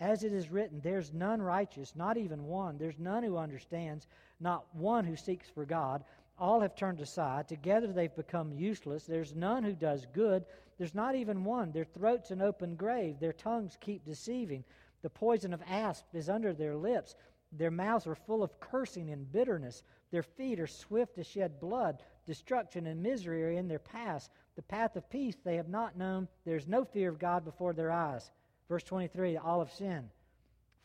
As 0.01 0.25
it 0.25 0.33
is 0.33 0.51
written, 0.51 0.81
there's 0.83 1.13
none 1.13 1.41
righteous, 1.41 1.95
not 1.95 2.17
even 2.17 2.43
one. 2.43 2.77
There's 2.77 2.99
none 2.99 3.23
who 3.23 3.37
understands, 3.37 4.07
not 4.41 4.65
one 4.75 5.05
who 5.05 5.15
seeks 5.15 5.49
for 5.49 5.65
God. 5.65 6.03
All 6.37 6.59
have 6.59 6.75
turned 6.75 6.99
aside. 6.99 7.47
Together 7.47 7.87
they've 7.87 8.13
become 8.13 8.51
useless. 8.51 9.05
There's 9.05 9.33
none 9.33 9.63
who 9.63 9.73
does 9.73 10.05
good. 10.11 10.43
There's 10.77 10.93
not 10.93 11.15
even 11.15 11.45
one. 11.45 11.71
Their 11.71 11.85
throat's 11.85 12.31
an 12.31 12.41
open 12.41 12.75
grave. 12.75 13.21
Their 13.21 13.31
tongues 13.31 13.77
keep 13.79 14.03
deceiving. 14.03 14.65
The 15.01 15.09
poison 15.09 15.53
of 15.53 15.61
asp 15.69 16.03
is 16.13 16.27
under 16.27 16.51
their 16.51 16.75
lips. 16.75 17.15
Their 17.53 17.71
mouths 17.71 18.05
are 18.05 18.15
full 18.15 18.43
of 18.43 18.59
cursing 18.59 19.11
and 19.11 19.31
bitterness. 19.31 19.83
Their 20.11 20.23
feet 20.23 20.59
are 20.59 20.67
swift 20.67 21.15
to 21.15 21.23
shed 21.23 21.61
blood. 21.61 22.03
Destruction 22.25 22.87
and 22.87 23.03
misery 23.03 23.43
are 23.43 23.51
in 23.51 23.67
their 23.67 23.79
path. 23.79 24.29
The 24.55 24.61
path 24.61 24.95
of 24.95 25.09
peace 25.09 25.35
they 25.43 25.55
have 25.57 25.69
not 25.69 25.97
known. 25.97 26.27
There's 26.45 26.67
no 26.67 26.85
fear 26.85 27.09
of 27.09 27.19
God 27.19 27.45
before 27.45 27.73
their 27.73 27.91
eyes. 27.91 28.29
Verse 28.67 28.83
23 28.83 29.37
all 29.37 29.61
of 29.61 29.71
sin 29.71 30.09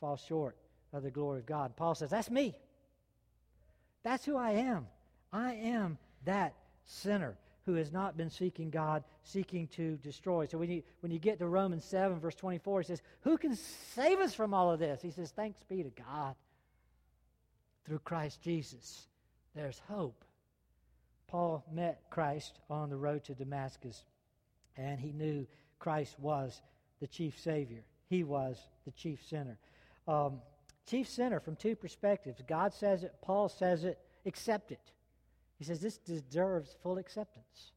falls 0.01 0.23
short 0.27 0.57
of 0.93 1.03
the 1.03 1.11
glory 1.11 1.41
of 1.41 1.47
God. 1.47 1.77
Paul 1.77 1.95
says, 1.95 2.11
That's 2.11 2.31
me. 2.31 2.55
That's 4.03 4.25
who 4.25 4.37
I 4.37 4.53
am. 4.53 4.87
I 5.33 5.55
am 5.55 5.99
that 6.25 6.55
sinner 6.85 7.37
who 7.67 7.75
has 7.75 7.93
not 7.93 8.17
been 8.17 8.31
seeking 8.31 8.71
God, 8.71 9.05
seeking 9.23 9.69
to 9.69 9.97
destroy. 9.99 10.47
So 10.47 10.59
when 10.59 10.71
you, 10.71 10.83
when 11.01 11.13
you 11.13 11.19
get 11.19 11.39
to 11.39 11.47
Romans 11.47 11.85
7, 11.85 12.19
verse 12.19 12.35
24, 12.35 12.81
he 12.81 12.87
says, 12.87 13.03
Who 13.21 13.39
can 13.39 13.57
save 13.95 14.19
us 14.19 14.35
from 14.35 14.55
all 14.55 14.71
of 14.71 14.79
this? 14.79 15.01
He 15.03 15.11
says, 15.11 15.31
Thanks 15.31 15.63
be 15.69 15.83
to 15.83 15.91
God. 15.91 16.35
Through 17.87 18.01
Christ 18.01 18.41
Jesus, 18.43 19.07
there's 19.55 19.81
hope. 19.89 20.25
Paul 21.31 21.65
met 21.73 22.03
Christ 22.11 22.59
on 22.69 22.91
the 22.91 22.97
road 22.97 23.23
to 23.25 23.35
Damascus, 23.35 24.03
and 24.77 24.99
he 24.99 25.13
knew 25.13 25.47
Christ 25.79 26.19
was 26.19 26.61
the 27.01 27.07
chief 27.07 27.39
Savior. 27.39 27.85
He 28.09 28.25
was 28.25 28.59
the 28.85 28.91
chief 28.91 29.25
sinner. 29.25 29.57
Um, 30.09 30.41
chief 30.89 31.09
sinner 31.09 31.39
from 31.39 31.55
two 31.55 31.77
perspectives. 31.77 32.43
God 32.49 32.75
says 32.75 33.05
it, 33.05 33.15
Paul 33.23 33.49
says 33.49 33.85
it, 33.85 34.01
accept 34.27 34.73
it. 34.73 34.93
He 35.57 35.65
says 35.65 35.81
this 35.81 35.99
deserves 35.99 36.75
full 36.83 36.99
acceptance. 36.99 37.73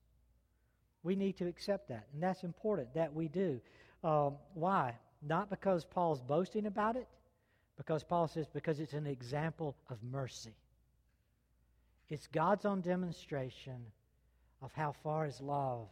We 1.03 1.15
need 1.15 1.37
to 1.37 1.47
accept 1.47 1.89
that, 1.89 2.07
and 2.11 2.23
that's 2.23 2.43
important 2.43 2.95
that 2.95 3.13
we 3.13 3.27
do. 3.27 3.61
Um, 4.03 4.37
why? 4.55 4.97
Not 5.21 5.51
because 5.51 5.85
Paul's 5.85 6.21
boasting 6.21 6.65
about 6.65 6.95
it, 6.95 7.07
because 7.77 8.03
Paul 8.03 8.27
says 8.27 8.47
because 8.51 8.79
it's 8.79 8.93
an 8.93 9.05
example 9.05 9.75
of 9.91 10.01
mercy. 10.01 10.55
It's 12.13 12.27
God's 12.27 12.63
own 12.63 12.81
demonstration 12.81 13.87
of 14.61 14.71
how 14.73 14.91
far 14.91 15.25
his 15.25 15.41
love 15.41 15.87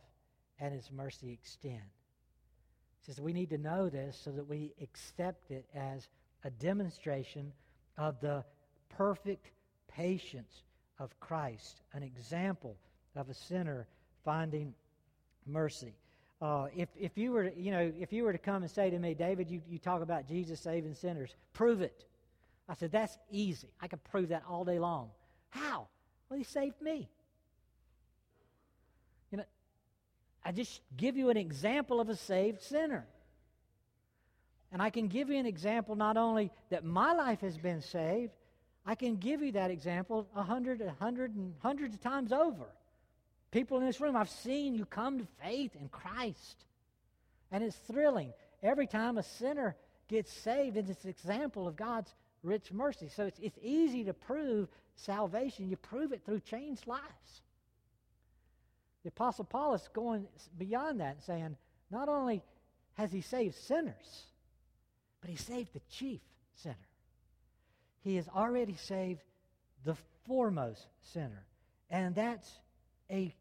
and 0.60 0.72
his 0.72 0.92
mercy 0.92 1.32
extend. 1.32 1.82
He 3.00 3.06
says 3.08 3.20
we 3.20 3.34
need 3.34 3.50
to 3.50 3.58
know 3.58 3.90
this 3.90 4.22
so 4.24 4.30
that 4.30 4.48
we 4.48 4.72
accept 4.80 5.50
it 5.50 5.66
as 5.74 6.08
a 6.44 6.52
demonstration 6.52 7.52
of 7.98 8.22
the 8.22 8.46
perfect 8.88 9.50
patience 9.88 10.62
of 11.00 11.20
Christ, 11.20 11.82
an 11.94 12.04
example 12.04 12.78
of 13.16 13.28
a 13.28 13.34
sinner 13.34 13.88
finding 14.24 14.76
mercy. 15.48 15.96
Uh, 16.40 16.68
if, 16.76 16.90
if 16.96 17.18
you 17.18 17.32
were, 17.32 17.50
you 17.58 17.72
know, 17.72 17.92
if 18.00 18.14
you 18.14 18.26
were 18.26 18.34
to 18.34 18.38
come 18.38 18.62
and 18.62 18.70
say 18.70 18.92
to 18.92 19.00
me, 19.00 19.16
David, 19.16 19.50
you, 19.50 19.60
you 19.68 19.80
talk 19.80 20.04
about 20.04 20.28
Jesus 20.28 20.60
saving 20.60 20.94
sinners, 20.94 21.36
prove 21.54 21.82
it. 21.82 22.06
I 22.70 22.76
said, 22.76 22.92
that's 22.92 23.18
easy. 23.32 23.70
I 23.82 23.88
can 23.88 23.98
prove 24.12 24.30
that 24.30 24.44
all 24.48 24.64
day 24.64 24.78
long. 24.78 25.10
How? 25.50 25.88
Well, 26.32 26.38
he 26.38 26.46
saved 26.46 26.82
me. 26.82 27.10
You 29.32 29.40
know, 29.40 29.44
I 30.46 30.54
just 30.54 30.80
give 30.96 31.18
you 31.18 31.30
an 31.30 31.36
example 31.36 32.00
of 32.00 32.08
a 32.08 32.16
saved 32.16 32.62
sinner. 32.62 33.06
And 34.72 34.82
I 34.82 34.92
can 34.92 35.10
give 35.10 35.30
you 35.30 35.38
an 35.38 35.46
example 35.46 35.98
not 35.98 36.16
only 36.16 36.50
that 36.70 36.86
my 36.86 37.12
life 37.12 37.42
has 37.42 37.58
been 37.58 37.82
saved, 37.82 38.32
I 38.86 38.96
can 38.96 39.18
give 39.18 39.42
you 39.42 39.52
that 39.52 39.72
example 39.72 40.26
a 40.34 40.42
hundred, 40.42 40.80
a 40.80 40.96
hundred, 41.04 41.36
and 41.36 41.54
hundreds 41.62 41.96
of 41.96 42.02
times 42.02 42.32
over. 42.32 42.68
People 43.52 43.80
in 43.80 43.86
this 43.86 44.00
room, 44.00 44.16
I've 44.16 44.30
seen 44.30 44.74
you 44.74 44.86
come 44.86 45.20
to 45.20 45.28
faith 45.44 45.76
in 45.76 45.90
Christ. 45.90 46.64
And 47.52 47.62
it's 47.62 47.76
thrilling. 47.76 48.32
Every 48.64 48.88
time 48.88 49.18
a 49.18 49.24
sinner 49.24 49.76
gets 50.08 50.32
saved, 50.32 50.78
it's 50.78 51.04
an 51.04 51.10
example 51.10 51.68
of 51.68 51.76
God's 51.76 52.16
rich 52.42 52.72
mercy. 52.72 53.10
So 53.14 53.26
it's, 53.26 53.40
it's 53.40 53.60
easy 53.62 54.06
to 54.06 54.14
prove 54.14 54.70
salvation. 54.96 55.70
You 55.70 55.78
prove 55.78 56.12
it 56.12 56.24
through 56.26 56.42
changed 56.42 56.88
lives. 56.88 57.42
The 59.04 59.10
Apostle 59.10 59.46
Paul 59.46 59.74
is 59.74 59.90
going 59.94 60.28
beyond 60.58 61.00
that 61.00 61.16
and 61.16 61.24
saying, 61.24 61.58
not 61.90 62.08
only 62.08 62.44
has 62.94 63.12
he 63.12 63.22
saved 63.22 63.56
sinners, 63.56 64.26
but 65.22 65.30
he 65.30 65.36
saved 65.36 65.74
the 65.74 65.82
chief 65.90 66.22
sinner 66.56 66.88
he 68.04 68.16
has 68.16 68.28
already 68.28 68.76
saved 68.76 69.22
the 69.84 69.96
foremost 70.26 70.88
sinner. 71.14 71.46
And 71.90 72.16
that's 72.16 72.52
a 73.10 73.34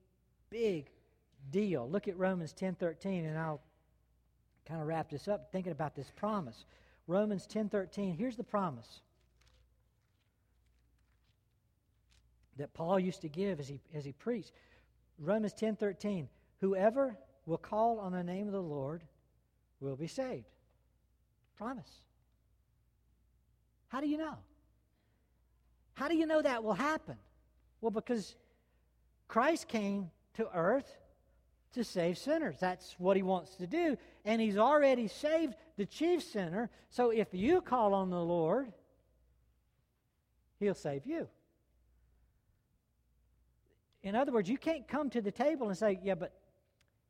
big 0.51 0.91
deal. 1.51 1.89
Look 1.89 2.09
at 2.09 2.19
Romans 2.19 2.53
10:13 2.53 3.27
and 3.27 3.39
I'll 3.39 3.63
kind 4.67 4.81
of 4.81 4.87
wrap 4.87 5.11
this 5.11 5.29
up 5.29 5.51
thinking 5.51 5.73
about 5.73 5.95
this 5.95 6.11
promise. 6.17 6.65
Romans 7.07 7.47
10:13, 7.47 8.17
here's 8.17 8.37
the 8.37 8.45
promise 8.45 9.01
that 12.57 12.75
Paul 12.75 12.99
used 12.99 13.23
to 13.23 13.29
give 13.29 13.61
as 13.61 13.69
he 13.69 13.81
as 13.95 14.05
he 14.05 14.13
preached. 14.13 14.53
Romans 15.19 15.55
10:13, 15.55 16.29
whoever 16.61 17.17
will 17.47 17.59
call 17.59 17.99
on 17.99 18.13
the 18.13 18.23
name 18.23 18.47
of 18.47 18.53
the 18.53 18.63
Lord 18.63 19.03
will 19.81 19.97
be 19.97 20.07
saved. 20.07 20.47
Promise. 21.57 22.03
How 23.89 24.01
do 24.01 24.09
you 24.09 24.19
know? 24.19 24.37
How 25.95 26.09
do 26.09 26.17
you 26.17 26.27
know 26.27 26.41
that 26.41 26.63
will 26.65 26.75
happen? 26.75 27.17
Well, 27.81 27.91
because 27.91 28.35
Christ 29.29 29.69
came 29.69 30.11
to 30.35 30.49
earth 30.55 30.97
to 31.73 31.85
save 31.85 32.19
sinners. 32.19 32.57
That's 32.59 32.95
what 32.99 33.17
he 33.17 33.23
wants 33.23 33.57
to 33.57 33.67
do. 33.67 33.97
And 34.25 34.41
he's 34.41 34.57
already 34.57 35.09
saved 35.09 35.55
the 35.77 35.87
chief 35.87 36.23
sinner. 36.23 36.71
So 36.89 37.11
if 37.11 37.29
you 37.33 37.61
call 37.61 37.95
on 37.95 38.11
the 38.11 38.23
Lord, 38.23 38.73
he'll 40.59 40.75
save 40.75 41.07
you. 41.07 41.29
In 44.03 44.15
other 44.15 44.33
words, 44.33 44.49
you 44.49 44.59
can't 44.59 44.89
come 44.89 45.11
to 45.11 45.21
the 45.21 45.31
table 45.31 45.69
and 45.69 45.77
say, 45.77 45.99
Yeah, 46.03 46.15
but 46.15 46.33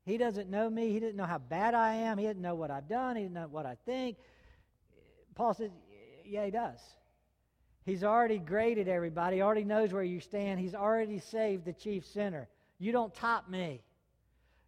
he 0.05 0.17
doesn't 0.17 0.51
know 0.51 0.69
me. 0.69 0.93
He 0.93 1.01
didn't 1.01 1.17
know 1.17 1.25
how 1.25 1.39
bad 1.39 1.75
I 1.75 1.95
am. 1.95 2.19
He 2.19 2.27
didn't 2.27 2.43
know 2.43 2.55
what 2.55 2.71
I've 2.71 2.89
done. 2.89 3.17
He 3.17 3.23
didn't 3.23 3.35
know 3.35 3.49
what 3.49 3.67
I 3.67 3.77
think. 3.87 4.17
Paul 5.35 5.55
says, 5.55 5.71
Yeah, 6.25 6.45
he 6.45 6.51
does. 6.51 6.81
He's 7.85 8.05
already 8.05 8.39
graded 8.39 8.89
everybody, 8.89 9.37
he 9.37 9.43
already 9.43 9.65
knows 9.65 9.93
where 9.93 10.03
you 10.03 10.21
stand. 10.21 10.61
He's 10.61 10.75
already 10.75 11.19
saved 11.19 11.65
the 11.65 11.73
chief 11.73 12.07
sinner. 12.07 12.49
You 12.79 12.93
don't 12.93 13.15
top 13.15 13.49
me. 13.49 13.83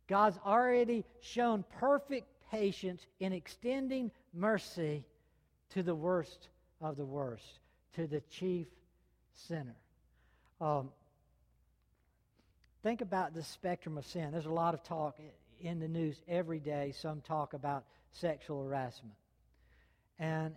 God's 0.08 0.38
already 0.44 1.04
shown 1.20 1.64
perfect 1.78 2.26
patience 2.50 3.06
in 3.20 3.32
extending 3.32 4.11
mercy 4.35 5.04
to 5.70 5.82
the 5.82 5.94
worst 5.94 6.48
of 6.80 6.96
the 6.96 7.04
worst, 7.04 7.61
to 7.94 8.06
the 8.06 8.20
chief 8.22 8.66
sinner. 9.32 9.76
Um, 10.61 10.90
think 12.83 13.01
about 13.01 13.35
the 13.35 13.42
spectrum 13.42 13.97
of 13.97 14.07
sin. 14.07 14.31
There's 14.33 14.47
a 14.47 14.53
lot 14.53 14.75
of 14.75 14.83
talk 14.83 15.18
in 15.61 15.79
the 15.79 15.88
news 15.88 16.21
every 16.29 16.59
day, 16.59 16.92
some 16.97 17.21
talk 17.21 17.55
about 17.55 17.85
sexual 18.11 18.64
harassment. 18.64 19.14
And 20.18 20.55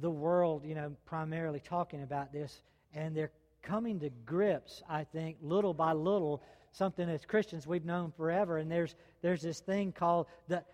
the 0.00 0.10
world, 0.10 0.64
you 0.64 0.74
know, 0.74 0.92
primarily 1.06 1.60
talking 1.60 2.02
about 2.02 2.32
this, 2.32 2.62
and 2.94 3.16
they're 3.16 3.30
coming 3.62 4.00
to 4.00 4.10
grips, 4.26 4.82
I 4.88 5.04
think, 5.04 5.36
little 5.42 5.74
by 5.74 5.92
little, 5.92 6.42
something 6.72 7.08
as 7.08 7.24
Christians 7.24 7.66
we've 7.66 7.84
known 7.84 8.12
forever. 8.16 8.58
And 8.58 8.70
there's 8.70 8.94
there's 9.22 9.42
this 9.42 9.60
thing 9.60 9.92
called 9.92 10.26
the 10.48 10.64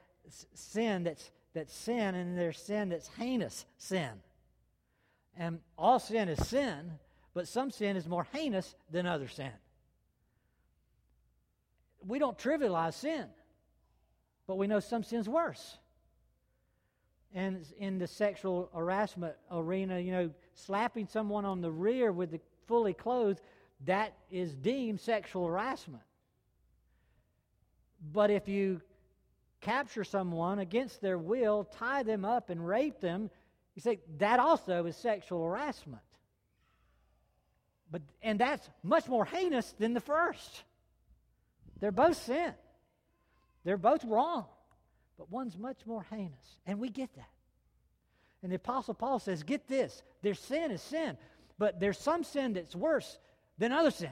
sin 0.55 1.05
that's 1.05 1.31
that's 1.53 1.75
sin, 1.75 2.15
and 2.15 2.39
there's 2.39 2.59
sin 2.59 2.89
that's 2.89 3.09
heinous 3.09 3.67
sin. 3.79 4.11
And 5.37 5.61
all 5.77 5.99
sin 5.99 6.29
is 6.29 6.47
sin, 6.47 6.93
but 7.35 7.49
some 7.49 7.71
sin 7.71 7.97
is 7.97 8.07
more 8.09 8.27
heinous 8.33 8.75
than 8.91 9.07
other 9.07 9.29
sin. 9.29 9.53
We 12.07 12.19
don't 12.19 12.39
trivialize 12.39 12.95
sin, 12.95 13.27
but 14.47 14.57
we 14.57 14.67
know 14.67 14.81
some 14.81 15.03
sin's 15.03 15.29
worse 15.29 15.79
and 17.35 17.65
in 17.79 17.99
the 17.99 18.07
sexual 18.07 18.71
harassment 18.75 19.35
arena, 19.51 19.99
you 20.01 20.13
know, 20.13 20.31
slapping 20.55 21.07
someone 21.07 21.45
on 21.45 21.61
the 21.61 21.71
rear 21.71 22.13
with 22.13 22.33
the 22.33 22.41
fully 22.67 22.93
clothed, 22.93 23.41
that 23.87 24.15
is 24.31 24.55
deemed 24.55 25.01
sexual 25.01 25.47
harassment. 25.47 26.03
But 28.13 28.31
if 28.31 28.49
you 28.49 28.81
capture 29.61 30.05
someone 30.05 30.59
against 30.59 31.01
their 31.01 31.19
will, 31.19 31.65
tie 31.65 32.03
them 32.03 32.25
up, 32.25 32.51
and 32.51 32.67
rape 32.67 33.01
them, 33.01 33.31
you 33.75 33.83
say 33.83 34.01
that 34.19 34.41
also 34.41 34.87
is 34.87 34.97
sexual 34.97 35.45
harassment. 35.45 36.03
But 37.91 38.03
and 38.23 38.39
that's 38.39 38.69
much 38.83 39.09
more 39.09 39.25
heinous 39.25 39.75
than 39.79 39.95
the 39.95 40.01
first. 40.01 40.65
They're 41.81 41.93
both 41.93 42.17
sin. 42.17 42.53
They're 43.65 43.77
both 43.77 44.05
wrong. 44.05 44.47
But 45.19 45.31
one's 45.31 45.57
much 45.59 45.79
more 45.87 46.07
heinous. 46.11 46.59
And 46.67 46.79
we 46.79 46.89
get 46.89 47.15
that. 47.17 47.31
And 48.43 48.51
the 48.51 48.57
Apostle 48.57 48.95
Paul 48.95 49.19
says, 49.19 49.43
get 49.43 49.69
this 49.69 50.03
their 50.23 50.35
sin 50.35 50.71
is 50.71 50.81
sin, 50.81 51.17
but 51.59 51.81
there's 51.81 51.99
some 51.99 52.25
sin 52.25 52.55
that's 52.55 52.75
worse 52.75 53.19
than 53.59 53.73
other 53.73 53.91
sin. 53.91 54.11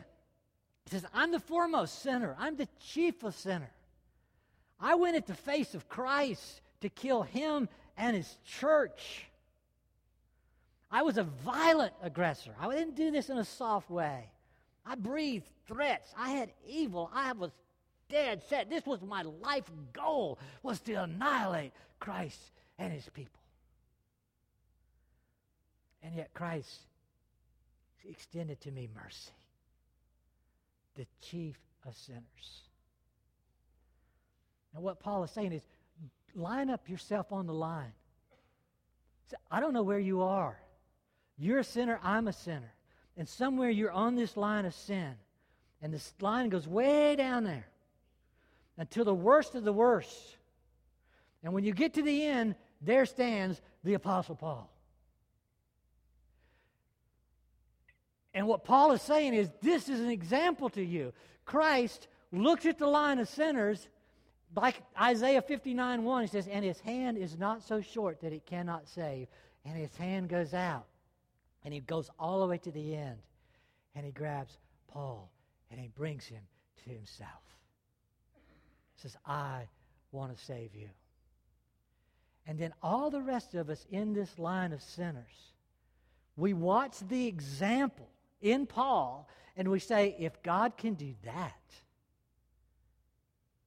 He 0.84 0.90
says, 0.90 1.06
I'm 1.14 1.32
the 1.32 1.40
foremost 1.40 2.02
sinner, 2.02 2.36
I'm 2.38 2.56
the 2.56 2.68
chief 2.78 3.22
of 3.22 3.34
sinners. 3.34 3.68
I 4.80 4.94
went 4.94 5.16
at 5.16 5.26
the 5.26 5.34
face 5.34 5.74
of 5.74 5.88
Christ 5.88 6.60
to 6.82 6.88
kill 6.88 7.22
him 7.22 7.68
and 7.96 8.14
his 8.16 8.38
church. 8.44 9.26
I 10.90 11.02
was 11.02 11.18
a 11.18 11.24
violent 11.24 11.92
aggressor. 12.02 12.54
I 12.60 12.70
didn't 12.70 12.96
do 12.96 13.10
this 13.10 13.28
in 13.28 13.38
a 13.38 13.44
soft 13.44 13.90
way. 13.90 14.30
I 14.88 14.94
breathed 14.94 15.46
threats. 15.66 16.12
I 16.16 16.30
had 16.30 16.50
evil. 16.66 17.10
I 17.12 17.32
was 17.32 17.50
dead 18.08 18.42
set. 18.48 18.70
This 18.70 18.86
was 18.86 19.02
my 19.02 19.22
life 19.22 19.70
goal 19.92 20.38
was 20.62 20.80
to 20.80 20.94
annihilate 20.94 21.72
Christ 22.00 22.40
and 22.78 22.90
his 22.92 23.06
people. 23.10 23.40
And 26.02 26.14
yet 26.14 26.32
Christ 26.32 26.80
extended 28.08 28.60
to 28.62 28.70
me 28.70 28.88
mercy, 28.94 29.32
the 30.96 31.06
chief 31.20 31.58
of 31.86 31.94
sinners. 31.94 32.62
Now, 34.72 34.80
what 34.80 35.00
Paul 35.00 35.24
is 35.24 35.30
saying 35.30 35.52
is 35.52 35.62
line 36.34 36.70
up 36.70 36.88
yourself 36.88 37.30
on 37.30 37.46
the 37.46 37.52
line. 37.52 37.92
I 39.50 39.60
don't 39.60 39.74
know 39.74 39.82
where 39.82 39.98
you 39.98 40.22
are. 40.22 40.58
You're 41.36 41.58
a 41.58 41.64
sinner, 41.64 42.00
I'm 42.02 42.28
a 42.28 42.32
sinner. 42.32 42.72
And 43.18 43.28
somewhere 43.28 43.68
you're 43.68 43.90
on 43.90 44.14
this 44.14 44.36
line 44.36 44.64
of 44.64 44.72
sin. 44.72 45.12
And 45.82 45.92
this 45.92 46.14
line 46.20 46.48
goes 46.48 46.66
way 46.66 47.16
down 47.16 47.44
there 47.44 47.66
until 48.78 49.04
the 49.04 49.14
worst 49.14 49.54
of 49.54 49.64
the 49.64 49.72
worst. 49.72 50.36
And 51.42 51.52
when 51.52 51.64
you 51.64 51.72
get 51.72 51.94
to 51.94 52.02
the 52.02 52.24
end, 52.24 52.54
there 52.80 53.04
stands 53.06 53.60
the 53.84 53.94
Apostle 53.94 54.36
Paul. 54.36 54.70
And 58.32 58.46
what 58.46 58.64
Paul 58.64 58.92
is 58.92 59.02
saying 59.02 59.34
is 59.34 59.50
this 59.62 59.88
is 59.88 60.00
an 60.00 60.10
example 60.10 60.68
to 60.70 60.82
you. 60.82 61.12
Christ 61.44 62.06
looked 62.30 62.66
at 62.66 62.78
the 62.78 62.86
line 62.86 63.18
of 63.18 63.28
sinners, 63.28 63.88
like 64.54 64.80
Isaiah 65.00 65.42
59 65.42 66.04
1, 66.04 66.22
he 66.22 66.28
says, 66.28 66.46
and 66.46 66.64
his 66.64 66.78
hand 66.80 67.18
is 67.18 67.36
not 67.36 67.62
so 67.62 67.80
short 67.80 68.20
that 68.20 68.32
it 68.32 68.46
cannot 68.46 68.88
save. 68.88 69.26
And 69.64 69.76
his 69.76 69.94
hand 69.96 70.28
goes 70.28 70.54
out, 70.54 70.86
and 71.64 71.74
he 71.74 71.80
goes 71.80 72.10
all 72.18 72.40
the 72.40 72.46
way 72.46 72.58
to 72.58 72.70
the 72.70 72.94
end, 72.94 73.18
and 73.94 74.04
he 74.06 74.12
grabs 74.12 74.58
Paul, 74.88 75.30
and 75.70 75.80
he 75.80 75.88
brings 75.88 76.24
him 76.24 76.42
to 76.84 76.90
himself. 76.90 77.42
He 78.94 79.02
says, 79.02 79.16
I 79.26 79.68
want 80.12 80.36
to 80.36 80.44
save 80.44 80.74
you. 80.74 80.88
And 82.46 82.58
then 82.58 82.72
all 82.82 83.10
the 83.10 83.20
rest 83.20 83.54
of 83.54 83.68
us 83.68 83.84
in 83.90 84.14
this 84.14 84.38
line 84.38 84.72
of 84.72 84.82
sinners, 84.82 85.52
we 86.36 86.54
watch 86.54 86.98
the 87.08 87.26
example 87.26 88.08
in 88.40 88.66
Paul, 88.66 89.28
and 89.56 89.68
we 89.68 89.80
say, 89.80 90.16
if 90.18 90.42
God 90.42 90.76
can 90.76 90.94
do 90.94 91.14
that, 91.24 91.60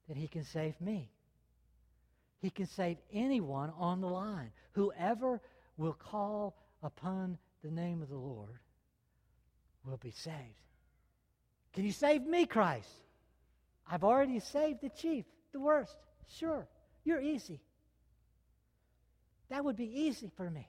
then 0.08 0.18
he 0.18 0.28
can 0.28 0.44
save 0.44 0.80
me. 0.82 1.12
He 2.42 2.50
can 2.50 2.66
save 2.66 2.98
anyone 3.14 3.72
on 3.78 4.02
the 4.02 4.08
line. 4.08 4.52
Whoever 4.72 5.42
will 5.78 5.94
call 5.94 6.56
upon 6.82 7.38
the 7.64 7.72
name 7.72 8.02
of 8.02 8.10
the 8.10 8.18
Lord 8.18 8.60
will 9.86 9.98
be 9.98 10.12
saved. 10.12 10.36
Can 11.74 11.86
you 11.86 11.92
save 11.92 12.24
me, 12.24 12.46
Christ? 12.46 12.90
I've 13.90 14.04
already 14.04 14.40
saved 14.40 14.82
the 14.82 14.90
chief, 14.90 15.26
the 15.52 15.60
worst. 15.60 15.96
Sure, 16.28 16.68
you're 17.04 17.22
easy. 17.22 17.60
That 19.50 19.66
would 19.66 19.76
be 19.76 20.02
easy 20.02 20.32
for 20.36 20.50
me. 20.50 20.68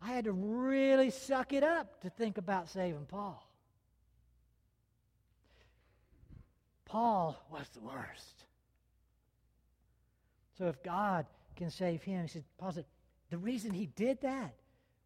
I 0.00 0.08
had 0.08 0.24
to 0.24 0.32
really 0.32 1.10
suck 1.10 1.52
it 1.52 1.62
up 1.62 2.00
to 2.02 2.10
think 2.10 2.38
about 2.38 2.68
saving 2.68 3.06
Paul. 3.06 3.48
Paul 6.84 7.36
was 7.50 7.68
the 7.70 7.80
worst. 7.80 8.44
So 10.58 10.66
if 10.66 10.82
God 10.82 11.26
can 11.56 11.70
save 11.70 12.02
him, 12.02 12.22
he 12.22 12.28
said, 12.28 12.44
Paul 12.58 12.72
said, 12.72 12.84
the 13.30 13.38
reason 13.38 13.72
he 13.72 13.86
did 13.86 14.20
that 14.22 14.54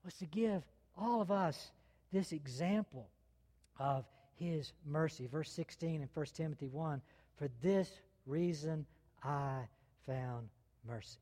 was 0.07 0.14
to 0.14 0.27
give 0.27 0.62
all 0.97 1.21
of 1.21 1.31
us 1.31 1.73
this 2.12 2.33
example 2.33 3.09
of 3.79 4.07
his 4.37 4.73
mercy. 4.87 5.27
Verse 5.27 5.53
16 5.53 6.01
in 6.01 6.09
1 6.14 6.27
Timothy 6.35 6.69
1 6.69 7.03
For 7.37 7.49
this 7.61 7.90
reason 8.25 8.87
I 9.23 9.62
found 10.07 10.49
mercy 10.88 11.19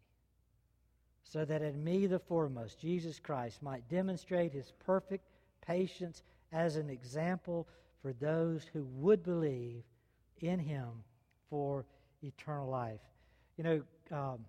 so 1.25 1.45
that 1.45 1.63
in 1.63 1.83
me, 1.83 2.07
the 2.07 2.21
foremost, 2.21 2.79
Jesus 2.79 3.19
Christ, 3.19 3.61
might 3.61 3.89
demonstrate 3.89 4.53
his 4.53 4.73
perfect 4.87 5.25
patience 5.67 6.23
as 6.53 6.77
an 6.77 6.89
example 6.89 7.67
for 8.03 8.13
those 8.13 8.65
who 8.73 8.85
would 8.95 9.25
believe 9.25 9.83
in 10.41 10.61
him 10.61 10.91
for 11.51 11.87
eternal 12.23 12.69
life. 12.69 13.01
You 13.57 13.65
know, 13.65 13.83
um, 14.13 14.45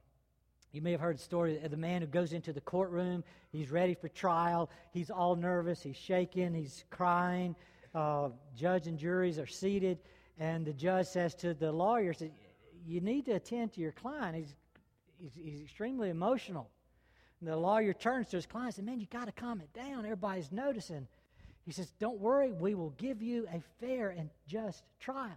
you 0.76 0.82
may 0.82 0.92
have 0.92 1.00
heard 1.00 1.18
the 1.18 1.24
story 1.24 1.58
of 1.64 1.72
the 1.72 1.78
man 1.78 2.02
who 2.02 2.08
goes 2.08 2.34
into 2.34 2.52
the 2.52 2.60
courtroom. 2.60 3.24
He's 3.54 3.72
ready 3.72 3.94
for 3.94 4.10
trial. 4.10 4.70
He's 4.92 5.10
all 5.10 5.38
nervous. 5.38 5.82
He's 5.82 5.96
shaking. 5.96 6.54
He's 6.54 6.84
crying. 6.90 7.56
Uh, 7.94 8.30
judge 8.58 8.88
and 8.88 9.00
juries 9.00 9.40
are 9.40 9.48
seated. 9.48 10.00
And 10.38 10.66
the 10.66 10.74
judge 10.74 11.08
says 11.08 11.34
to 11.36 11.54
the 11.54 11.72
lawyer, 11.72 12.14
You 12.86 13.00
need 13.00 13.26
to 13.28 13.32
attend 13.32 13.72
to 13.74 13.82
your 13.82 13.94
client. 13.94 14.36
He's 14.36 14.54
he's, 15.18 15.32
he's 15.34 15.62
extremely 15.62 16.10
emotional. 16.10 16.70
And 17.40 17.50
the 17.50 17.56
lawyer 17.56 17.94
turns 17.94 18.28
to 18.30 18.36
his 18.36 18.46
client 18.46 18.68
and 18.68 18.76
says, 18.76 18.86
Man, 18.86 19.00
you 19.00 19.08
got 19.10 19.28
to 19.28 19.32
calm 19.32 19.62
it 19.62 19.72
down. 19.72 20.04
Everybody's 20.04 20.52
noticing. 20.52 21.08
He 21.66 21.72
says, 21.72 21.94
Don't 22.02 22.20
worry, 22.20 22.52
we 22.52 22.76
will 22.76 22.94
give 22.98 23.22
you 23.22 23.48
a 23.54 23.62
fair 23.80 24.10
and 24.10 24.30
just 24.46 24.84
trial. 25.00 25.32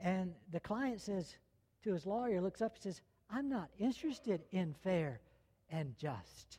And 0.00 0.32
the 0.52 0.60
client 0.60 1.02
says 1.02 1.36
to 1.82 1.92
his 1.92 2.06
lawyer, 2.06 2.40
looks 2.40 2.62
up 2.62 2.74
and 2.76 2.82
says, 2.82 3.02
I'm 3.34 3.48
not 3.48 3.68
interested 3.80 4.42
in 4.52 4.74
fair 4.84 5.20
and 5.70 5.94
just. 5.98 6.58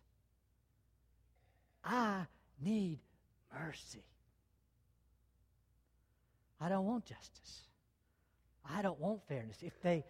I 1.86 2.26
need 2.62 3.00
mercy. 3.54 4.04
I 6.60 6.68
don't 6.68 6.86
want 6.86 7.06
justice. 7.06 7.62
I 8.70 8.82
don't 8.82 9.00
want 9.00 9.22
fairness. 9.30 9.58
If 9.62 9.80
they 9.82 10.04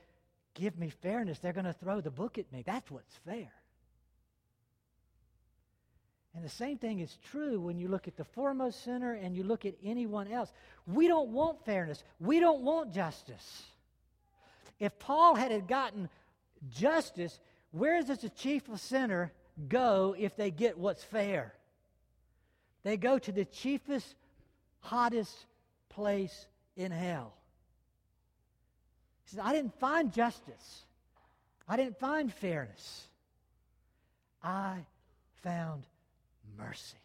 give 0.56 0.80
me 0.80 0.89
fairness, 0.89 1.38
they're 1.38 1.54
going 1.54 1.65
to 1.65 1.73
throw 1.73 2.01
the 2.01 2.10
book 2.10 2.39
at 2.39 2.51
me. 2.51 2.63
That's 2.65 2.89
what's 2.89 3.13
fair. 3.25 3.51
And 6.34 6.43
the 6.43 6.49
same 6.49 6.78
thing 6.80 6.99
is 6.99 7.15
true 7.32 7.60
when 7.60 7.78
you 7.78 7.89
look 7.89 8.08
at 8.08 8.17
the 8.17 8.23
foremost 8.23 8.84
sinner 8.84 9.13
and 9.13 9.36
you 9.36 9.43
look 9.43 9.65
at 9.65 9.75
anyone 9.84 10.28
else. 10.28 10.51
We 10.88 11.08
don't 11.08 11.30
want 11.30 11.63
fairness. 11.63 12.04
We 12.19 12.39
don't 12.39 12.62
want 12.62 12.93
justice. 12.93 13.63
If 14.80 14.97
Paul 14.99 15.36
had 15.36 15.67
gotten 15.67 16.10
justice, 16.69 17.39
where 17.71 18.01
does 18.01 18.19
the 18.19 18.30
chief 18.30 18.67
of 18.69 18.80
sinner 18.80 19.32
go 19.67 20.15
if 20.17 20.36
they 20.36 20.51
get 20.51 20.78
what's 20.78 21.04
fair? 21.04 21.54
They 22.84 22.97
go 22.97 23.17
to 23.17 23.32
the 23.32 23.45
chiefest, 23.45 24.15
hottest 24.80 25.36
place 25.89 26.47
in 26.75 26.91
hell. 26.91 27.34
He 29.23 29.32
says, 29.32 29.39
I 29.43 29.54
didn't 29.54 29.80
find 29.80 30.13
justice. 30.13 30.86
I 31.67 31.78
didn't 31.78 31.99
find 31.99 32.32
fairness. 32.32 33.08
I 34.43 34.86
found 35.41 35.86
mercy. 36.58 36.97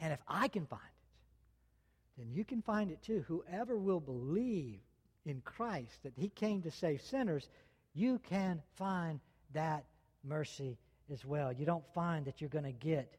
And 0.00 0.12
if 0.12 0.20
I 0.26 0.48
can 0.48 0.66
find 0.66 0.82
it, 0.82 2.18
then 2.18 2.32
you 2.32 2.44
can 2.44 2.62
find 2.62 2.90
it 2.90 3.02
too. 3.02 3.24
Whoever 3.28 3.76
will 3.76 4.00
believe 4.00 4.80
in 5.26 5.42
Christ 5.44 6.02
that 6.04 6.14
he 6.16 6.28
came 6.30 6.62
to 6.62 6.70
save 6.70 7.02
sinners, 7.02 7.48
you 7.92 8.20
can 8.30 8.62
find 8.76 9.20
that 9.52 9.84
mercy 10.24 10.78
as 11.12 11.24
well. 11.24 11.52
You 11.52 11.66
don't 11.66 11.84
find 11.94 12.24
that 12.26 12.40
you're 12.40 12.50
going 12.50 12.64
to 12.64 12.72
get 12.72 13.16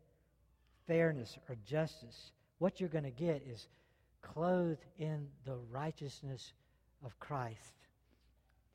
fairness 0.87 1.37
or 1.47 1.55
justice. 1.65 2.31
What 2.59 2.79
you're 2.79 2.89
going 2.89 3.03
to 3.03 3.11
get 3.11 3.43
is 3.45 3.67
clothed 4.21 4.85
in 4.97 5.27
the 5.45 5.57
righteousness 5.69 6.53
of 7.05 7.19
Christ. 7.19 7.73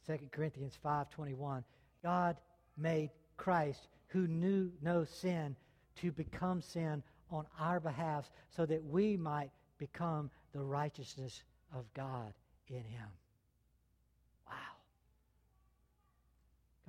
2 0.06 0.18
Corinthians 0.30 0.78
5:21 0.84 1.64
God 2.02 2.36
made 2.76 3.10
Christ 3.36 3.88
who 4.08 4.26
knew 4.26 4.70
no 4.82 5.04
sin 5.04 5.56
to 5.96 6.12
become 6.12 6.60
sin 6.60 7.02
on 7.30 7.46
our 7.58 7.80
behalf 7.80 8.30
so 8.50 8.66
that 8.66 8.84
we 8.84 9.16
might 9.16 9.50
become 9.78 10.30
the 10.52 10.62
righteousness 10.62 11.42
of 11.74 11.84
God 11.94 12.34
in 12.68 12.84
him. 12.84 13.08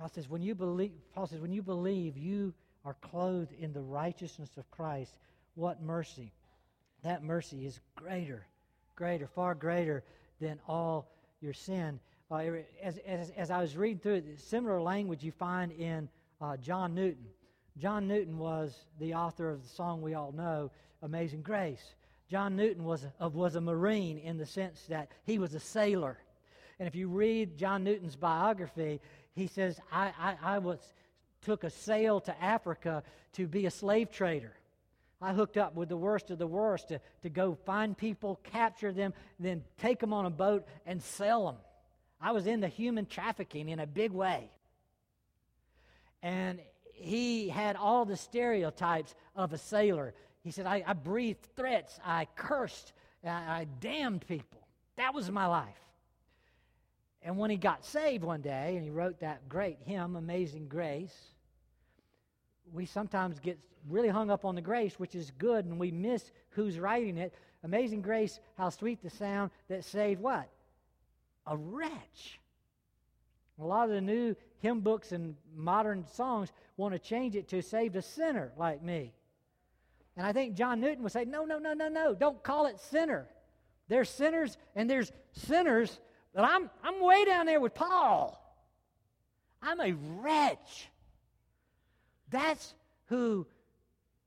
God 0.00 0.12
says 0.12 0.28
when 0.28 0.42
you 0.42 0.54
believe 0.54 0.92
Paul 1.14 1.26
says 1.26 1.40
when 1.40 1.52
you 1.52 1.62
believe 1.62 2.16
you 2.16 2.52
are 2.84 2.96
clothed 3.00 3.52
in 3.58 3.72
the 3.72 3.80
righteousness 3.80 4.50
of 4.56 4.70
Christ, 4.70 5.14
what 5.54 5.82
mercy. 5.82 6.32
That 7.02 7.22
mercy 7.22 7.66
is 7.66 7.80
greater 7.96 8.46
greater, 8.96 9.26
far 9.26 9.54
greater 9.54 10.02
than 10.40 10.58
all 10.68 11.08
your 11.40 11.52
sin. 11.52 11.98
Uh, 12.30 12.42
as, 12.82 12.98
as, 13.06 13.30
as 13.36 13.50
I 13.50 13.60
was 13.60 13.76
reading 13.76 13.98
through 13.98 14.14
it, 14.14 14.40
similar 14.40 14.80
language 14.80 15.22
you 15.22 15.32
find 15.32 15.72
in 15.72 16.08
uh, 16.40 16.56
John 16.56 16.94
Newton. 16.94 17.26
John 17.76 18.08
Newton 18.08 18.38
was 18.38 18.86
the 18.98 19.14
author 19.14 19.50
of 19.50 19.62
the 19.62 19.68
song 19.68 20.00
we 20.00 20.14
all 20.14 20.32
know, 20.32 20.70
Amazing 21.02 21.42
Grace. 21.42 21.94
John 22.30 22.56
Newton 22.56 22.84
was 22.84 23.06
a, 23.20 23.28
was 23.28 23.56
a 23.56 23.60
Marine 23.60 24.18
in 24.18 24.38
the 24.38 24.46
sense 24.46 24.84
that 24.88 25.10
he 25.24 25.38
was 25.38 25.54
a 25.54 25.60
sailor. 25.60 26.18
And 26.78 26.88
if 26.88 26.94
you 26.94 27.08
read 27.08 27.56
John 27.56 27.84
Newton's 27.84 28.16
biography, 28.16 29.00
he 29.34 29.46
says, 29.46 29.80
I, 29.92 30.12
I, 30.18 30.36
I 30.56 30.58
was, 30.58 30.78
took 31.42 31.64
a 31.64 31.70
sail 31.70 32.20
to 32.20 32.42
Africa 32.42 33.02
to 33.34 33.46
be 33.46 33.66
a 33.66 33.70
slave 33.70 34.10
trader. 34.10 34.52
I 35.20 35.32
hooked 35.32 35.56
up 35.56 35.74
with 35.74 35.88
the 35.88 35.96
worst 35.96 36.30
of 36.30 36.38
the 36.38 36.46
worst 36.46 36.88
to, 36.88 37.00
to 37.22 37.30
go 37.30 37.56
find 37.64 37.96
people, 37.96 38.40
capture 38.44 38.92
them, 38.92 39.14
then 39.40 39.64
take 39.78 39.98
them 39.98 40.12
on 40.12 40.26
a 40.26 40.30
boat 40.30 40.66
and 40.86 41.02
sell 41.02 41.46
them. 41.46 41.56
I 42.20 42.32
was 42.32 42.46
into 42.46 42.68
human 42.68 43.06
trafficking 43.06 43.68
in 43.68 43.80
a 43.80 43.86
big 43.86 44.12
way. 44.12 44.50
And 46.22 46.60
he 46.82 47.48
had 47.48 47.76
all 47.76 48.04
the 48.04 48.16
stereotypes 48.16 49.14
of 49.34 49.52
a 49.52 49.58
sailor. 49.58 50.14
He 50.42 50.50
said, 50.50 50.66
I, 50.66 50.84
I 50.86 50.92
breathed 50.92 51.48
threats, 51.56 51.98
I 52.04 52.26
cursed, 52.36 52.92
I, 53.24 53.28
I 53.28 53.66
damned 53.80 54.26
people. 54.26 54.60
That 54.96 55.14
was 55.14 55.30
my 55.30 55.46
life. 55.46 55.83
And 57.24 57.38
when 57.38 57.50
he 57.50 57.56
got 57.56 57.84
saved 57.84 58.22
one 58.22 58.42
day, 58.42 58.76
and 58.76 58.84
he 58.84 58.90
wrote 58.90 59.18
that 59.20 59.48
great 59.48 59.78
hymn, 59.84 60.14
Amazing 60.14 60.68
Grace, 60.68 61.16
we 62.72 62.84
sometimes 62.84 63.40
get 63.40 63.58
really 63.88 64.08
hung 64.08 64.30
up 64.30 64.44
on 64.44 64.54
the 64.54 64.60
grace, 64.60 64.98
which 64.98 65.14
is 65.14 65.30
good, 65.38 65.64
and 65.64 65.78
we 65.78 65.90
miss 65.90 66.30
who's 66.50 66.78
writing 66.78 67.16
it. 67.16 67.34
Amazing 67.62 68.02
Grace, 68.02 68.40
how 68.58 68.68
sweet 68.68 69.02
the 69.02 69.10
sound 69.10 69.50
that 69.68 69.84
saved 69.84 70.20
what? 70.20 70.48
A 71.46 71.56
wretch. 71.56 72.40
A 73.58 73.64
lot 73.64 73.88
of 73.88 73.94
the 73.94 74.00
new 74.00 74.36
hymn 74.58 74.80
books 74.80 75.12
and 75.12 75.34
modern 75.54 76.04
songs 76.12 76.52
want 76.76 76.92
to 76.92 76.98
change 76.98 77.36
it 77.36 77.48
to 77.48 77.62
saved 77.62 77.96
a 77.96 78.02
sinner 78.02 78.52
like 78.58 78.82
me. 78.82 79.12
And 80.16 80.26
I 80.26 80.32
think 80.32 80.54
John 80.54 80.80
Newton 80.80 81.02
would 81.02 81.12
say, 81.12 81.24
no, 81.24 81.44
no, 81.44 81.58
no, 81.58 81.72
no, 81.72 81.88
no, 81.88 82.14
don't 82.14 82.42
call 82.42 82.66
it 82.66 82.78
sinner. 82.80 83.28
There's 83.88 84.08
sinners 84.08 84.56
and 84.74 84.88
there's 84.88 85.12
sinners, 85.32 86.00
but 86.34 86.44
I'm, 86.44 86.68
I'm 86.82 87.00
way 87.00 87.24
down 87.24 87.46
there 87.46 87.60
with 87.60 87.74
Paul. 87.74 88.40
I'm 89.62 89.80
a 89.80 89.92
wretch. 89.92 90.88
That's 92.30 92.74
who 93.06 93.46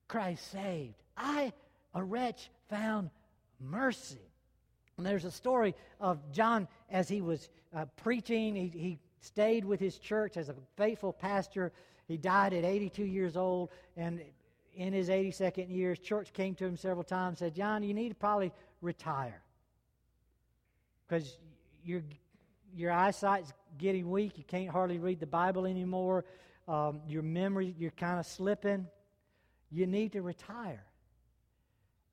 Christ 0.07 0.51
saved. 0.51 0.95
I, 1.17 1.51
a 1.93 2.03
wretch, 2.03 2.49
found 2.69 3.09
mercy. 3.59 4.31
And 4.97 5.05
there's 5.05 5.25
a 5.25 5.31
story 5.31 5.75
of 5.99 6.19
John 6.31 6.67
as 6.89 7.09
he 7.09 7.21
was 7.21 7.49
uh, 7.75 7.85
preaching. 7.97 8.55
He, 8.55 8.67
he 8.67 8.99
stayed 9.19 9.65
with 9.65 9.79
his 9.79 9.97
church 9.97 10.37
as 10.37 10.49
a 10.49 10.55
faithful 10.77 11.11
pastor. 11.13 11.71
He 12.07 12.17
died 12.17 12.53
at 12.53 12.63
82 12.63 13.03
years 13.03 13.35
old, 13.35 13.69
and 13.97 14.21
in 14.73 14.93
his 14.93 15.09
82nd 15.09 15.69
year, 15.69 15.89
his 15.89 15.99
church 15.99 16.31
came 16.33 16.55
to 16.55 16.65
him 16.65 16.77
several 16.77 17.03
times 17.03 17.39
said, 17.39 17.53
John, 17.53 17.83
you 17.83 17.93
need 17.93 18.09
to 18.09 18.15
probably 18.15 18.53
retire 18.81 19.41
because 21.07 21.37
your, 21.87 22.03
your 22.75 22.91
eyesight's 22.91 23.53
getting 23.77 24.09
weak. 24.09 24.37
You 24.37 24.43
can't 24.43 24.69
hardly 24.69 24.99
read 24.99 25.19
the 25.19 25.27
Bible 25.27 25.65
anymore. 25.65 26.25
Um, 26.67 27.01
your 27.07 27.23
memory, 27.23 27.73
you're 27.77 27.91
kind 27.91 28.19
of 28.19 28.25
slipping. 28.25 28.87
You 29.71 29.87
need 29.87 30.11
to 30.13 30.21
retire. 30.21 30.83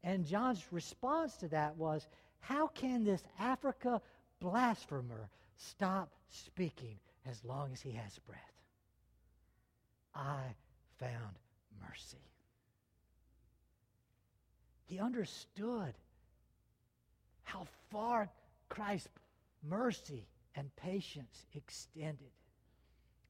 And 0.03 0.25
John's 0.25 0.65
response 0.71 1.37
to 1.39 1.49
that 1.49 1.77
was, 1.77 2.07
How 2.41 2.69
can 2.69 3.05
this 3.05 3.23
Africa 3.41 4.01
blasphemer 4.41 5.29
stop 5.57 6.11
speaking 6.29 6.99
as 7.29 7.45
long 7.45 7.73
as 7.73 7.81
he 7.81 7.93
has 7.93 8.19
breath? 8.21 8.41
I 10.15 10.55
found 10.99 11.39
mercy. 11.89 12.19
He 14.87 15.01
understood 15.01 15.95
how 17.43 17.67
far 17.91 18.29
Christ's 18.69 19.09
mercy 19.69 20.27
and 20.55 20.75
patience 20.77 21.47
extended. 21.55 22.31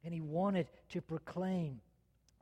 And 0.05 0.13
he 0.13 0.21
wanted 0.21 0.67
to 0.91 1.01
proclaim 1.01 1.81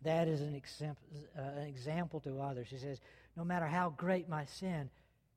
that 0.03 0.27
as 0.27 0.41
an 0.41 0.55
example, 0.55 1.07
uh, 1.39 1.61
an 1.61 1.69
example 1.69 2.21
to 2.21 2.41
others. 2.41 2.69
He 2.71 2.79
says, 2.79 3.01
No 3.37 3.45
matter 3.45 3.67
how 3.67 3.91
great 3.91 4.29
my 4.29 4.45
sin, 4.45 4.91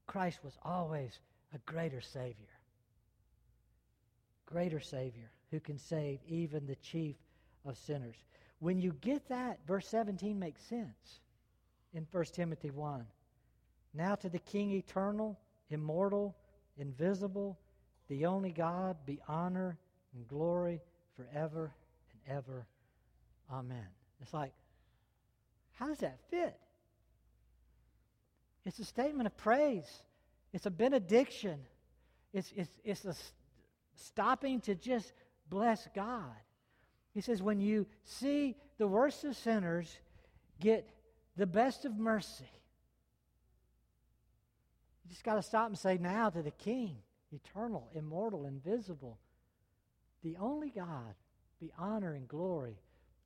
Christ 0.07 0.39
was 0.43 0.57
always 0.63 1.19
a 1.53 1.59
greater 1.59 2.01
Savior. 2.01 2.47
Greater 4.47 4.79
Savior 4.79 5.29
who 5.51 5.59
can 5.59 5.77
save 5.77 6.19
even 6.27 6.65
the 6.65 6.75
chief 6.75 7.15
of 7.65 7.77
sinners. 7.77 8.15
When 8.59 8.79
you 8.79 8.93
get 9.01 9.27
that, 9.29 9.59
verse 9.67 9.87
17 9.87 10.37
makes 10.37 10.61
sense 10.63 11.21
in 11.93 12.07
1 12.11 12.25
Timothy 12.33 12.71
1. 12.71 13.05
Now 13.93 14.15
to 14.15 14.29
the 14.29 14.39
King 14.39 14.71
eternal, 14.71 15.39
immortal, 15.69 16.35
invisible, 16.77 17.57
the 18.07 18.25
only 18.25 18.51
God, 18.51 18.97
be 19.05 19.19
honor 19.27 19.77
and 20.13 20.27
glory 20.27 20.81
forever 21.15 21.73
and 22.11 22.37
ever. 22.37 22.67
Amen. 23.51 23.87
It's 24.21 24.33
like, 24.33 24.53
how 25.73 25.87
does 25.87 25.99
that 25.99 26.19
fit? 26.29 26.57
It's 28.65 28.79
a 28.79 28.85
statement 28.85 29.27
of 29.27 29.37
praise, 29.37 30.01
it's 30.53 30.65
a 30.65 30.71
benediction, 30.71 31.59
it's, 32.33 32.51
it's, 32.55 32.71
it's 32.83 33.05
a 33.05 33.15
stopping 33.95 34.59
to 34.61 34.75
just 34.75 35.13
bless 35.49 35.87
God. 35.95 36.33
He 37.13 37.21
says, 37.21 37.41
when 37.41 37.61
you 37.61 37.85
see 38.03 38.55
the 38.77 38.87
worst 38.87 39.23
of 39.23 39.35
sinners 39.37 39.97
get 40.59 40.89
the 41.37 41.45
best 41.45 41.85
of 41.85 41.95
mercy, 41.95 42.49
you 45.03 45.11
just 45.11 45.23
got 45.23 45.35
to 45.35 45.43
stop 45.43 45.67
and 45.67 45.77
say, 45.77 45.97
now 45.97 46.29
to 46.29 46.41
the 46.41 46.51
King, 46.51 46.97
eternal, 47.35 47.89
immortal, 47.93 48.45
invisible, 48.45 49.17
the 50.23 50.37
only 50.37 50.69
God, 50.69 51.13
be 51.59 51.71
honor 51.77 52.13
and 52.13 52.27
glory 52.27 52.77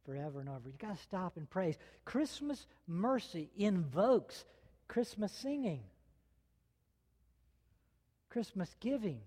forever 0.05 0.39
and 0.39 0.49
ever. 0.49 0.67
You 0.67 0.73
got 0.79 0.95
to 0.95 1.01
stop 1.01 1.37
and 1.37 1.49
praise. 1.49 1.77
Christmas 2.05 2.65
mercy 2.87 3.49
invokes 3.57 4.45
Christmas 4.87 5.31
singing, 5.31 5.81
Christmas 8.29 8.75
giving, 8.79 9.19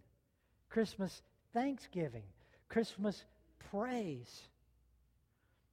Christmas 0.69 1.23
thanksgiving, 1.53 2.25
Christmas 2.69 3.25
praise. 3.71 4.43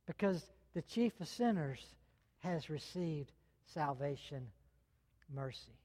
Because 0.05 0.43
the 0.73 0.81
chief 0.81 1.13
of 1.19 1.27
sinners 1.27 1.85
has 2.39 2.69
received 2.69 3.31
salvation 3.73 4.47
mercy. 5.33 5.77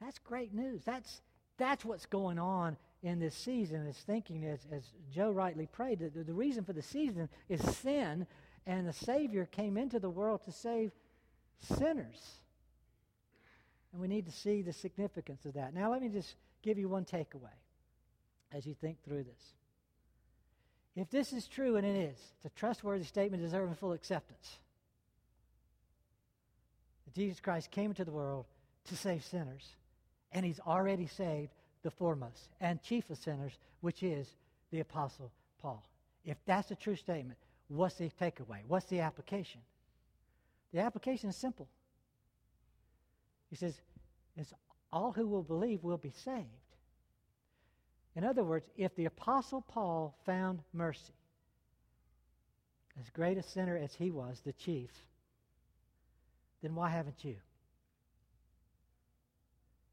That's 0.00 0.18
great 0.18 0.52
news. 0.54 0.82
That's, 0.84 1.20
that's 1.60 1.84
what's 1.84 2.06
going 2.06 2.38
on 2.38 2.76
in 3.02 3.20
this 3.20 3.34
season 3.34 3.86
is 3.86 3.96
thinking, 3.96 4.44
as, 4.46 4.60
as 4.72 4.82
Joe 5.14 5.30
rightly 5.30 5.66
prayed, 5.66 6.00
that 6.00 6.14
the, 6.14 6.24
the 6.24 6.32
reason 6.32 6.64
for 6.64 6.72
the 6.72 6.82
season 6.82 7.28
is 7.48 7.60
sin, 7.76 8.26
and 8.66 8.88
the 8.88 8.92
Savior 8.92 9.46
came 9.46 9.76
into 9.76 10.00
the 10.00 10.10
world 10.10 10.40
to 10.46 10.52
save 10.52 10.90
sinners. 11.78 12.40
And 13.92 14.00
we 14.00 14.08
need 14.08 14.26
to 14.26 14.32
see 14.32 14.62
the 14.62 14.72
significance 14.72 15.44
of 15.44 15.54
that. 15.54 15.74
Now, 15.74 15.90
let 15.92 16.02
me 16.02 16.08
just 16.08 16.34
give 16.62 16.78
you 16.78 16.88
one 16.88 17.04
takeaway 17.04 17.56
as 18.52 18.66
you 18.66 18.74
think 18.74 19.02
through 19.04 19.24
this. 19.24 19.54
If 20.96 21.10
this 21.10 21.32
is 21.32 21.46
true, 21.46 21.76
and 21.76 21.86
it 21.86 21.96
is, 21.96 22.18
it's 22.36 22.46
a 22.46 22.58
trustworthy 22.58 23.04
statement 23.04 23.42
deserving 23.42 23.76
full 23.76 23.92
acceptance. 23.92 24.58
That 27.04 27.14
Jesus 27.14 27.38
Christ 27.40 27.70
came 27.70 27.90
into 27.90 28.04
the 28.04 28.12
world 28.12 28.46
to 28.88 28.96
save 28.96 29.24
sinners 29.24 29.76
and 30.32 30.44
he's 30.44 30.60
already 30.60 31.06
saved 31.06 31.52
the 31.82 31.90
foremost 31.90 32.48
and 32.60 32.82
chief 32.82 33.10
of 33.10 33.18
sinners, 33.18 33.58
which 33.80 34.02
is 34.02 34.28
the 34.70 34.80
Apostle 34.80 35.30
Paul. 35.60 35.84
If 36.24 36.36
that's 36.44 36.70
a 36.70 36.76
true 36.76 36.96
statement, 36.96 37.38
what's 37.68 37.96
the 37.96 38.10
takeaway? 38.20 38.60
What's 38.68 38.86
the 38.86 39.00
application? 39.00 39.60
The 40.72 40.80
application 40.80 41.30
is 41.30 41.36
simple. 41.36 41.68
He 43.48 43.56
says, 43.56 43.80
it's 44.36 44.52
all 44.92 45.12
who 45.12 45.26
will 45.26 45.42
believe 45.42 45.82
will 45.82 45.98
be 45.98 46.12
saved. 46.24 46.46
In 48.14 48.24
other 48.24 48.44
words, 48.44 48.66
if 48.76 48.94
the 48.94 49.06
Apostle 49.06 49.62
Paul 49.62 50.16
found 50.24 50.60
mercy, 50.72 51.14
as 53.00 53.08
great 53.10 53.38
a 53.38 53.42
sinner 53.42 53.76
as 53.76 53.94
he 53.94 54.10
was, 54.10 54.40
the 54.44 54.52
chief, 54.52 54.90
then 56.62 56.74
why 56.74 56.90
haven't 56.90 57.24
you? 57.24 57.36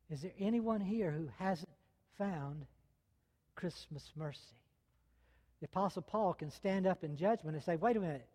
Is 0.10 0.22
there 0.22 0.32
anyone 0.39 0.80
here 0.80 1.12
who 1.12 1.30
hasn't 1.38 1.70
found 2.18 2.66
Christmas 3.55 4.12
mercy? 4.16 4.39
The 5.60 5.66
Apostle 5.66 6.03
Paul 6.03 6.34
can 6.34 6.49
stand 6.49 6.88
up 6.88 7.03
in 7.03 7.18
judgment 7.18 7.55
and 7.55 7.64
say, 7.64 7.76
wait 7.76 7.97
a 7.97 7.99
minute. 7.99 8.28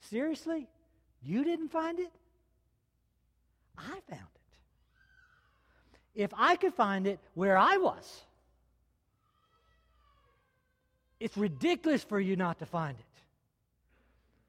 Seriously? 0.00 0.68
You 1.22 1.44
didn't 1.44 1.68
find 1.68 1.98
it? 1.98 2.10
I 3.78 4.00
found 4.08 4.28
it. 4.34 4.40
if 6.14 6.30
I 6.36 6.56
could 6.56 6.74
find 6.74 7.06
it 7.06 7.18
where 7.34 7.56
I 7.56 7.76
was, 7.78 8.22
it's 11.18 11.36
ridiculous 11.36 12.04
for 12.04 12.20
you 12.20 12.36
not 12.36 12.58
to 12.58 12.66
find 12.66 12.98
it. 12.98 13.04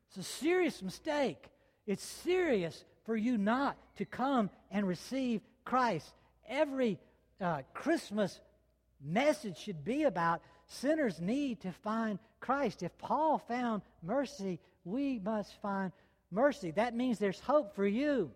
It's 0.09 0.17
a 0.17 0.23
serious 0.23 0.81
mistake. 0.81 1.49
It's 1.87 2.03
serious 2.03 2.83
for 3.05 3.15
you 3.15 3.37
not 3.37 3.77
to 3.97 4.05
come 4.05 4.49
and 4.71 4.87
receive 4.87 5.41
Christ. 5.65 6.13
Every 6.47 6.99
uh, 7.41 7.63
Christmas 7.73 8.39
message 9.03 9.57
should 9.57 9.83
be 9.83 10.03
about 10.03 10.41
sinners 10.67 11.19
need 11.19 11.61
to 11.61 11.71
find 11.71 12.19
Christ. 12.39 12.83
If 12.83 12.97
Paul 12.97 13.39
found 13.39 13.81
mercy, 14.01 14.59
we 14.83 15.19
must 15.19 15.59
find 15.61 15.91
mercy. 16.31 16.71
That 16.71 16.95
means 16.95 17.19
there's 17.19 17.39
hope 17.39 17.75
for 17.75 17.85
you. 17.85 18.31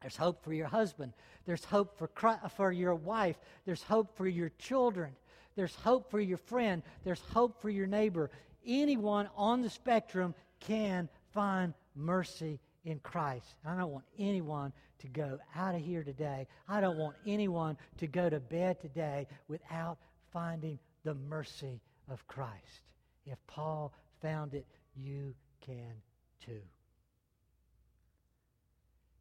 There's 0.00 0.16
hope 0.16 0.44
for 0.44 0.52
your 0.52 0.68
husband. 0.68 1.12
There's 1.44 1.64
hope 1.64 1.98
for, 1.98 2.06
Christ, 2.08 2.42
for 2.56 2.70
your 2.70 2.94
wife. 2.94 3.36
There's 3.64 3.82
hope 3.82 4.16
for 4.16 4.28
your 4.28 4.50
children. 4.58 5.16
There's 5.56 5.74
hope 5.74 6.10
for 6.10 6.20
your 6.20 6.38
friend. 6.38 6.82
There's 7.02 7.22
hope 7.32 7.60
for 7.60 7.70
your 7.70 7.86
neighbor. 7.86 8.30
Anyone 8.64 9.28
on 9.36 9.62
the 9.62 9.70
spectrum 9.70 10.34
can 10.60 11.08
find 11.32 11.74
mercy 11.96 12.60
in 12.84 12.98
Christ. 13.00 13.54
I 13.64 13.76
don't 13.76 13.90
want 13.90 14.04
anyone 14.18 14.72
to 15.00 15.08
go 15.08 15.38
out 15.54 15.74
of 15.74 15.80
here 15.80 16.02
today. 16.02 16.46
I 16.68 16.80
don't 16.80 16.98
want 16.98 17.16
anyone 17.26 17.76
to 17.98 18.06
go 18.06 18.28
to 18.28 18.40
bed 18.40 18.80
today 18.80 19.26
without 19.48 19.98
finding 20.32 20.78
the 21.04 21.14
mercy 21.14 21.80
of 22.10 22.26
Christ. 22.26 22.82
If 23.26 23.38
Paul 23.46 23.92
found 24.20 24.54
it, 24.54 24.66
you 24.96 25.34
can 25.64 25.94
too. 26.44 26.60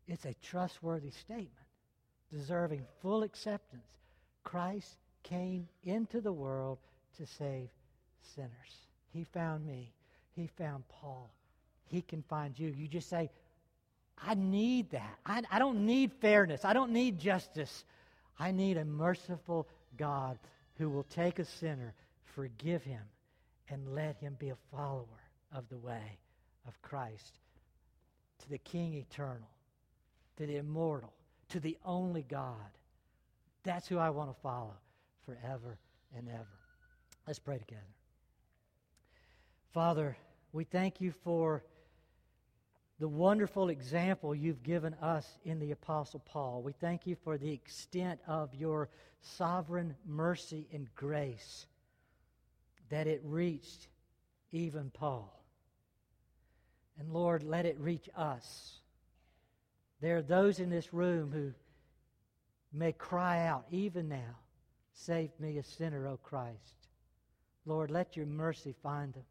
It's 0.08 0.26
a 0.26 0.34
trustworthy 0.42 1.12
statement, 1.12 1.52
deserving 2.32 2.86
full 3.02 3.24
acceptance. 3.24 3.84
Christ 4.44 4.98
came 5.24 5.68
into 5.84 6.22
the 6.22 6.32
world 6.32 6.78
to 7.18 7.26
save 7.26 7.70
sinners. 8.22 8.88
He 9.12 9.26
found 9.26 9.66
me. 9.66 9.92
He 10.36 10.48
found 10.48 10.88
Paul. 10.88 11.30
He 11.90 12.02
can 12.02 12.24
find 12.24 12.58
you. 12.58 12.70
You 12.70 12.88
just 12.88 13.10
say, 13.10 13.30
I 14.24 14.34
need 14.34 14.92
that. 14.92 15.18
I, 15.26 15.44
I 15.52 15.60
don't 15.60 15.86
need 15.86 16.12
fairness. 16.22 16.66
I 16.66 16.74
don't 16.74 16.92
need 16.92 17.20
justice. 17.20 17.86
I 18.40 18.52
need 18.52 18.78
a 18.78 18.86
merciful 18.86 19.68
God 19.98 20.40
who 20.78 20.90
will 20.90 21.04
take 21.04 21.40
a 21.40 21.46
sinner, 21.46 21.94
forgive 22.36 22.84
him, 22.84 23.02
and 23.70 23.96
let 23.96 24.18
him 24.18 24.36
be 24.40 24.50
a 24.50 24.58
follower 24.72 25.06
of 25.54 25.68
the 25.70 25.78
way 25.78 26.18
of 26.68 26.82
Christ 26.82 27.40
to 28.40 28.50
the 28.50 28.58
King 28.60 28.94
eternal, 28.94 29.50
to 30.38 30.46
the 30.46 30.58
immortal, 30.58 31.14
to 31.50 31.60
the 31.60 31.78
only 31.86 32.24
God. 32.24 32.56
That's 33.64 33.88
who 33.88 33.98
I 33.98 34.10
want 34.10 34.30
to 34.30 34.42
follow 34.42 34.74
forever 35.26 35.78
and 36.16 36.28
ever. 36.30 36.48
Let's 37.26 37.40
pray 37.40 37.58
together. 37.58 37.82
Father, 39.74 40.18
we 40.54 40.64
thank 40.64 41.02
you 41.02 41.14
for 41.24 41.64
the 43.00 43.08
wonderful 43.08 43.70
example 43.70 44.34
you've 44.34 44.64
given 44.64 44.94
us 44.96 45.38
in 45.46 45.60
the 45.60 45.72
Apostle 45.72 46.22
Paul. 46.26 46.62
We 46.64 46.72
thank 46.72 47.06
you 47.06 47.16
for 47.24 47.38
the 47.38 47.52
extent 47.52 48.20
of 48.28 48.54
your 48.56 48.90
sovereign 49.22 49.96
mercy 50.06 50.68
and 50.74 50.88
grace 50.96 51.68
that 52.90 53.08
it 53.08 53.22
reached 53.24 53.88
even 54.52 54.90
Paul. 54.90 55.44
And 56.98 57.14
Lord, 57.14 57.44
let 57.44 57.66
it 57.66 57.80
reach 57.80 58.10
us. 58.16 58.80
There 60.02 60.18
are 60.18 60.24
those 60.24 60.60
in 60.60 60.70
this 60.70 60.94
room 60.94 61.32
who 61.32 61.54
may 62.74 62.94
cry 62.94 63.46
out, 63.46 63.66
even 63.70 64.10
now, 64.10 64.38
Save 65.00 65.30
me, 65.40 65.60
a 65.60 65.64
sinner, 65.64 66.08
O 66.08 66.18
Christ. 66.18 66.88
Lord, 67.68 67.92
let 67.92 68.18
your 68.18 68.26
mercy 68.26 68.74
find 68.82 69.14
them. 69.14 69.26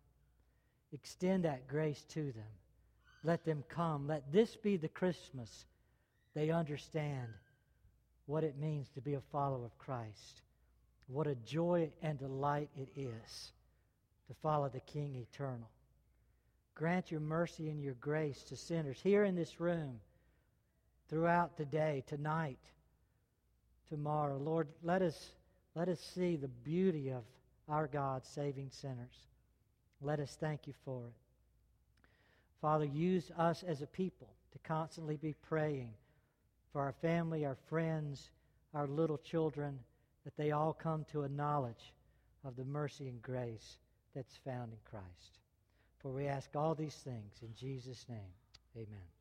Extend 0.93 1.45
that 1.45 1.67
grace 1.67 2.05
to 2.11 2.31
them. 2.31 2.45
Let 3.27 3.45
them 3.45 3.65
come. 3.69 4.07
Let 4.07 4.33
this 4.33 4.55
be 4.55 4.77
the 4.77 4.89
Christmas 4.89 5.67
they 6.35 6.51
understand 6.51 7.27
what 8.27 8.45
it 8.45 8.57
means 8.57 8.89
to 8.91 9.01
be 9.01 9.15
a 9.15 9.21
follower 9.33 9.65
of 9.65 9.77
Christ. 9.79 10.43
What 11.09 11.27
a 11.27 11.35
joy 11.35 11.91
and 12.03 12.19
delight 12.19 12.71
it 12.77 12.89
is 12.95 13.53
to 14.29 14.35
follow 14.43 14.69
the 14.69 14.81
King 14.81 15.17
eternal. 15.17 15.69
Grant 16.77 17.11
your 17.11 17.21
mercy 17.21 17.69
and 17.69 17.83
your 17.83 17.95
grace 17.95 18.45
to 18.45 18.57
sinners 18.57 19.01
here 19.03 19.25
in 19.25 19.35
this 19.35 19.59
room, 19.59 19.99
throughout 21.09 21.57
the 21.57 21.65
day, 21.65 22.05
tonight, 22.07 22.61
tomorrow. 23.89 24.39
Lord, 24.39 24.69
let 24.85 25.03
us, 25.03 25.31
let 25.75 25.89
us 25.89 26.01
see 26.15 26.37
the 26.37 26.49
beauty 26.49 27.11
of 27.11 27.25
our 27.69 27.89
God 27.89 28.25
saving 28.25 28.71
sinners. 28.71 29.27
Let 30.01 30.21
us 30.21 30.37
thank 30.39 30.69
you 30.69 30.75
for 30.85 31.09
it. 31.09 31.26
Father, 32.61 32.85
use 32.85 33.31
us 33.39 33.63
as 33.63 33.83
a 33.83 33.87
people 33.87 34.29
to 34.53 34.59
constantly 34.61 35.17
be 35.17 35.35
praying 35.49 35.91
for 36.73 36.81
our 36.81 36.95
family, 37.01 37.45
our 37.45 37.57
friends, 37.69 38.31
our 38.75 38.87
little 38.87 39.19
children, 39.19 39.79
that 40.25 40.37
they 40.37 40.51
all 40.51 40.73
come 40.73 41.05
to 41.13 41.23
a 41.23 41.29
knowledge 41.29 41.93
of 42.45 42.57
the 42.57 42.65
mercy 42.65 43.09
and 43.09 43.23
grace 43.23 43.79
that's 44.15 44.37
found 44.45 44.73
in 44.73 44.79
Christ. 44.85 45.39
For 45.99 46.11
we 46.11 46.27
ask 46.27 46.51
all 46.55 46.75
these 46.75 46.95
things 46.95 47.35
in 47.43 47.55
Jesus' 47.55 48.07
name. 48.09 48.19
Amen. 48.77 49.16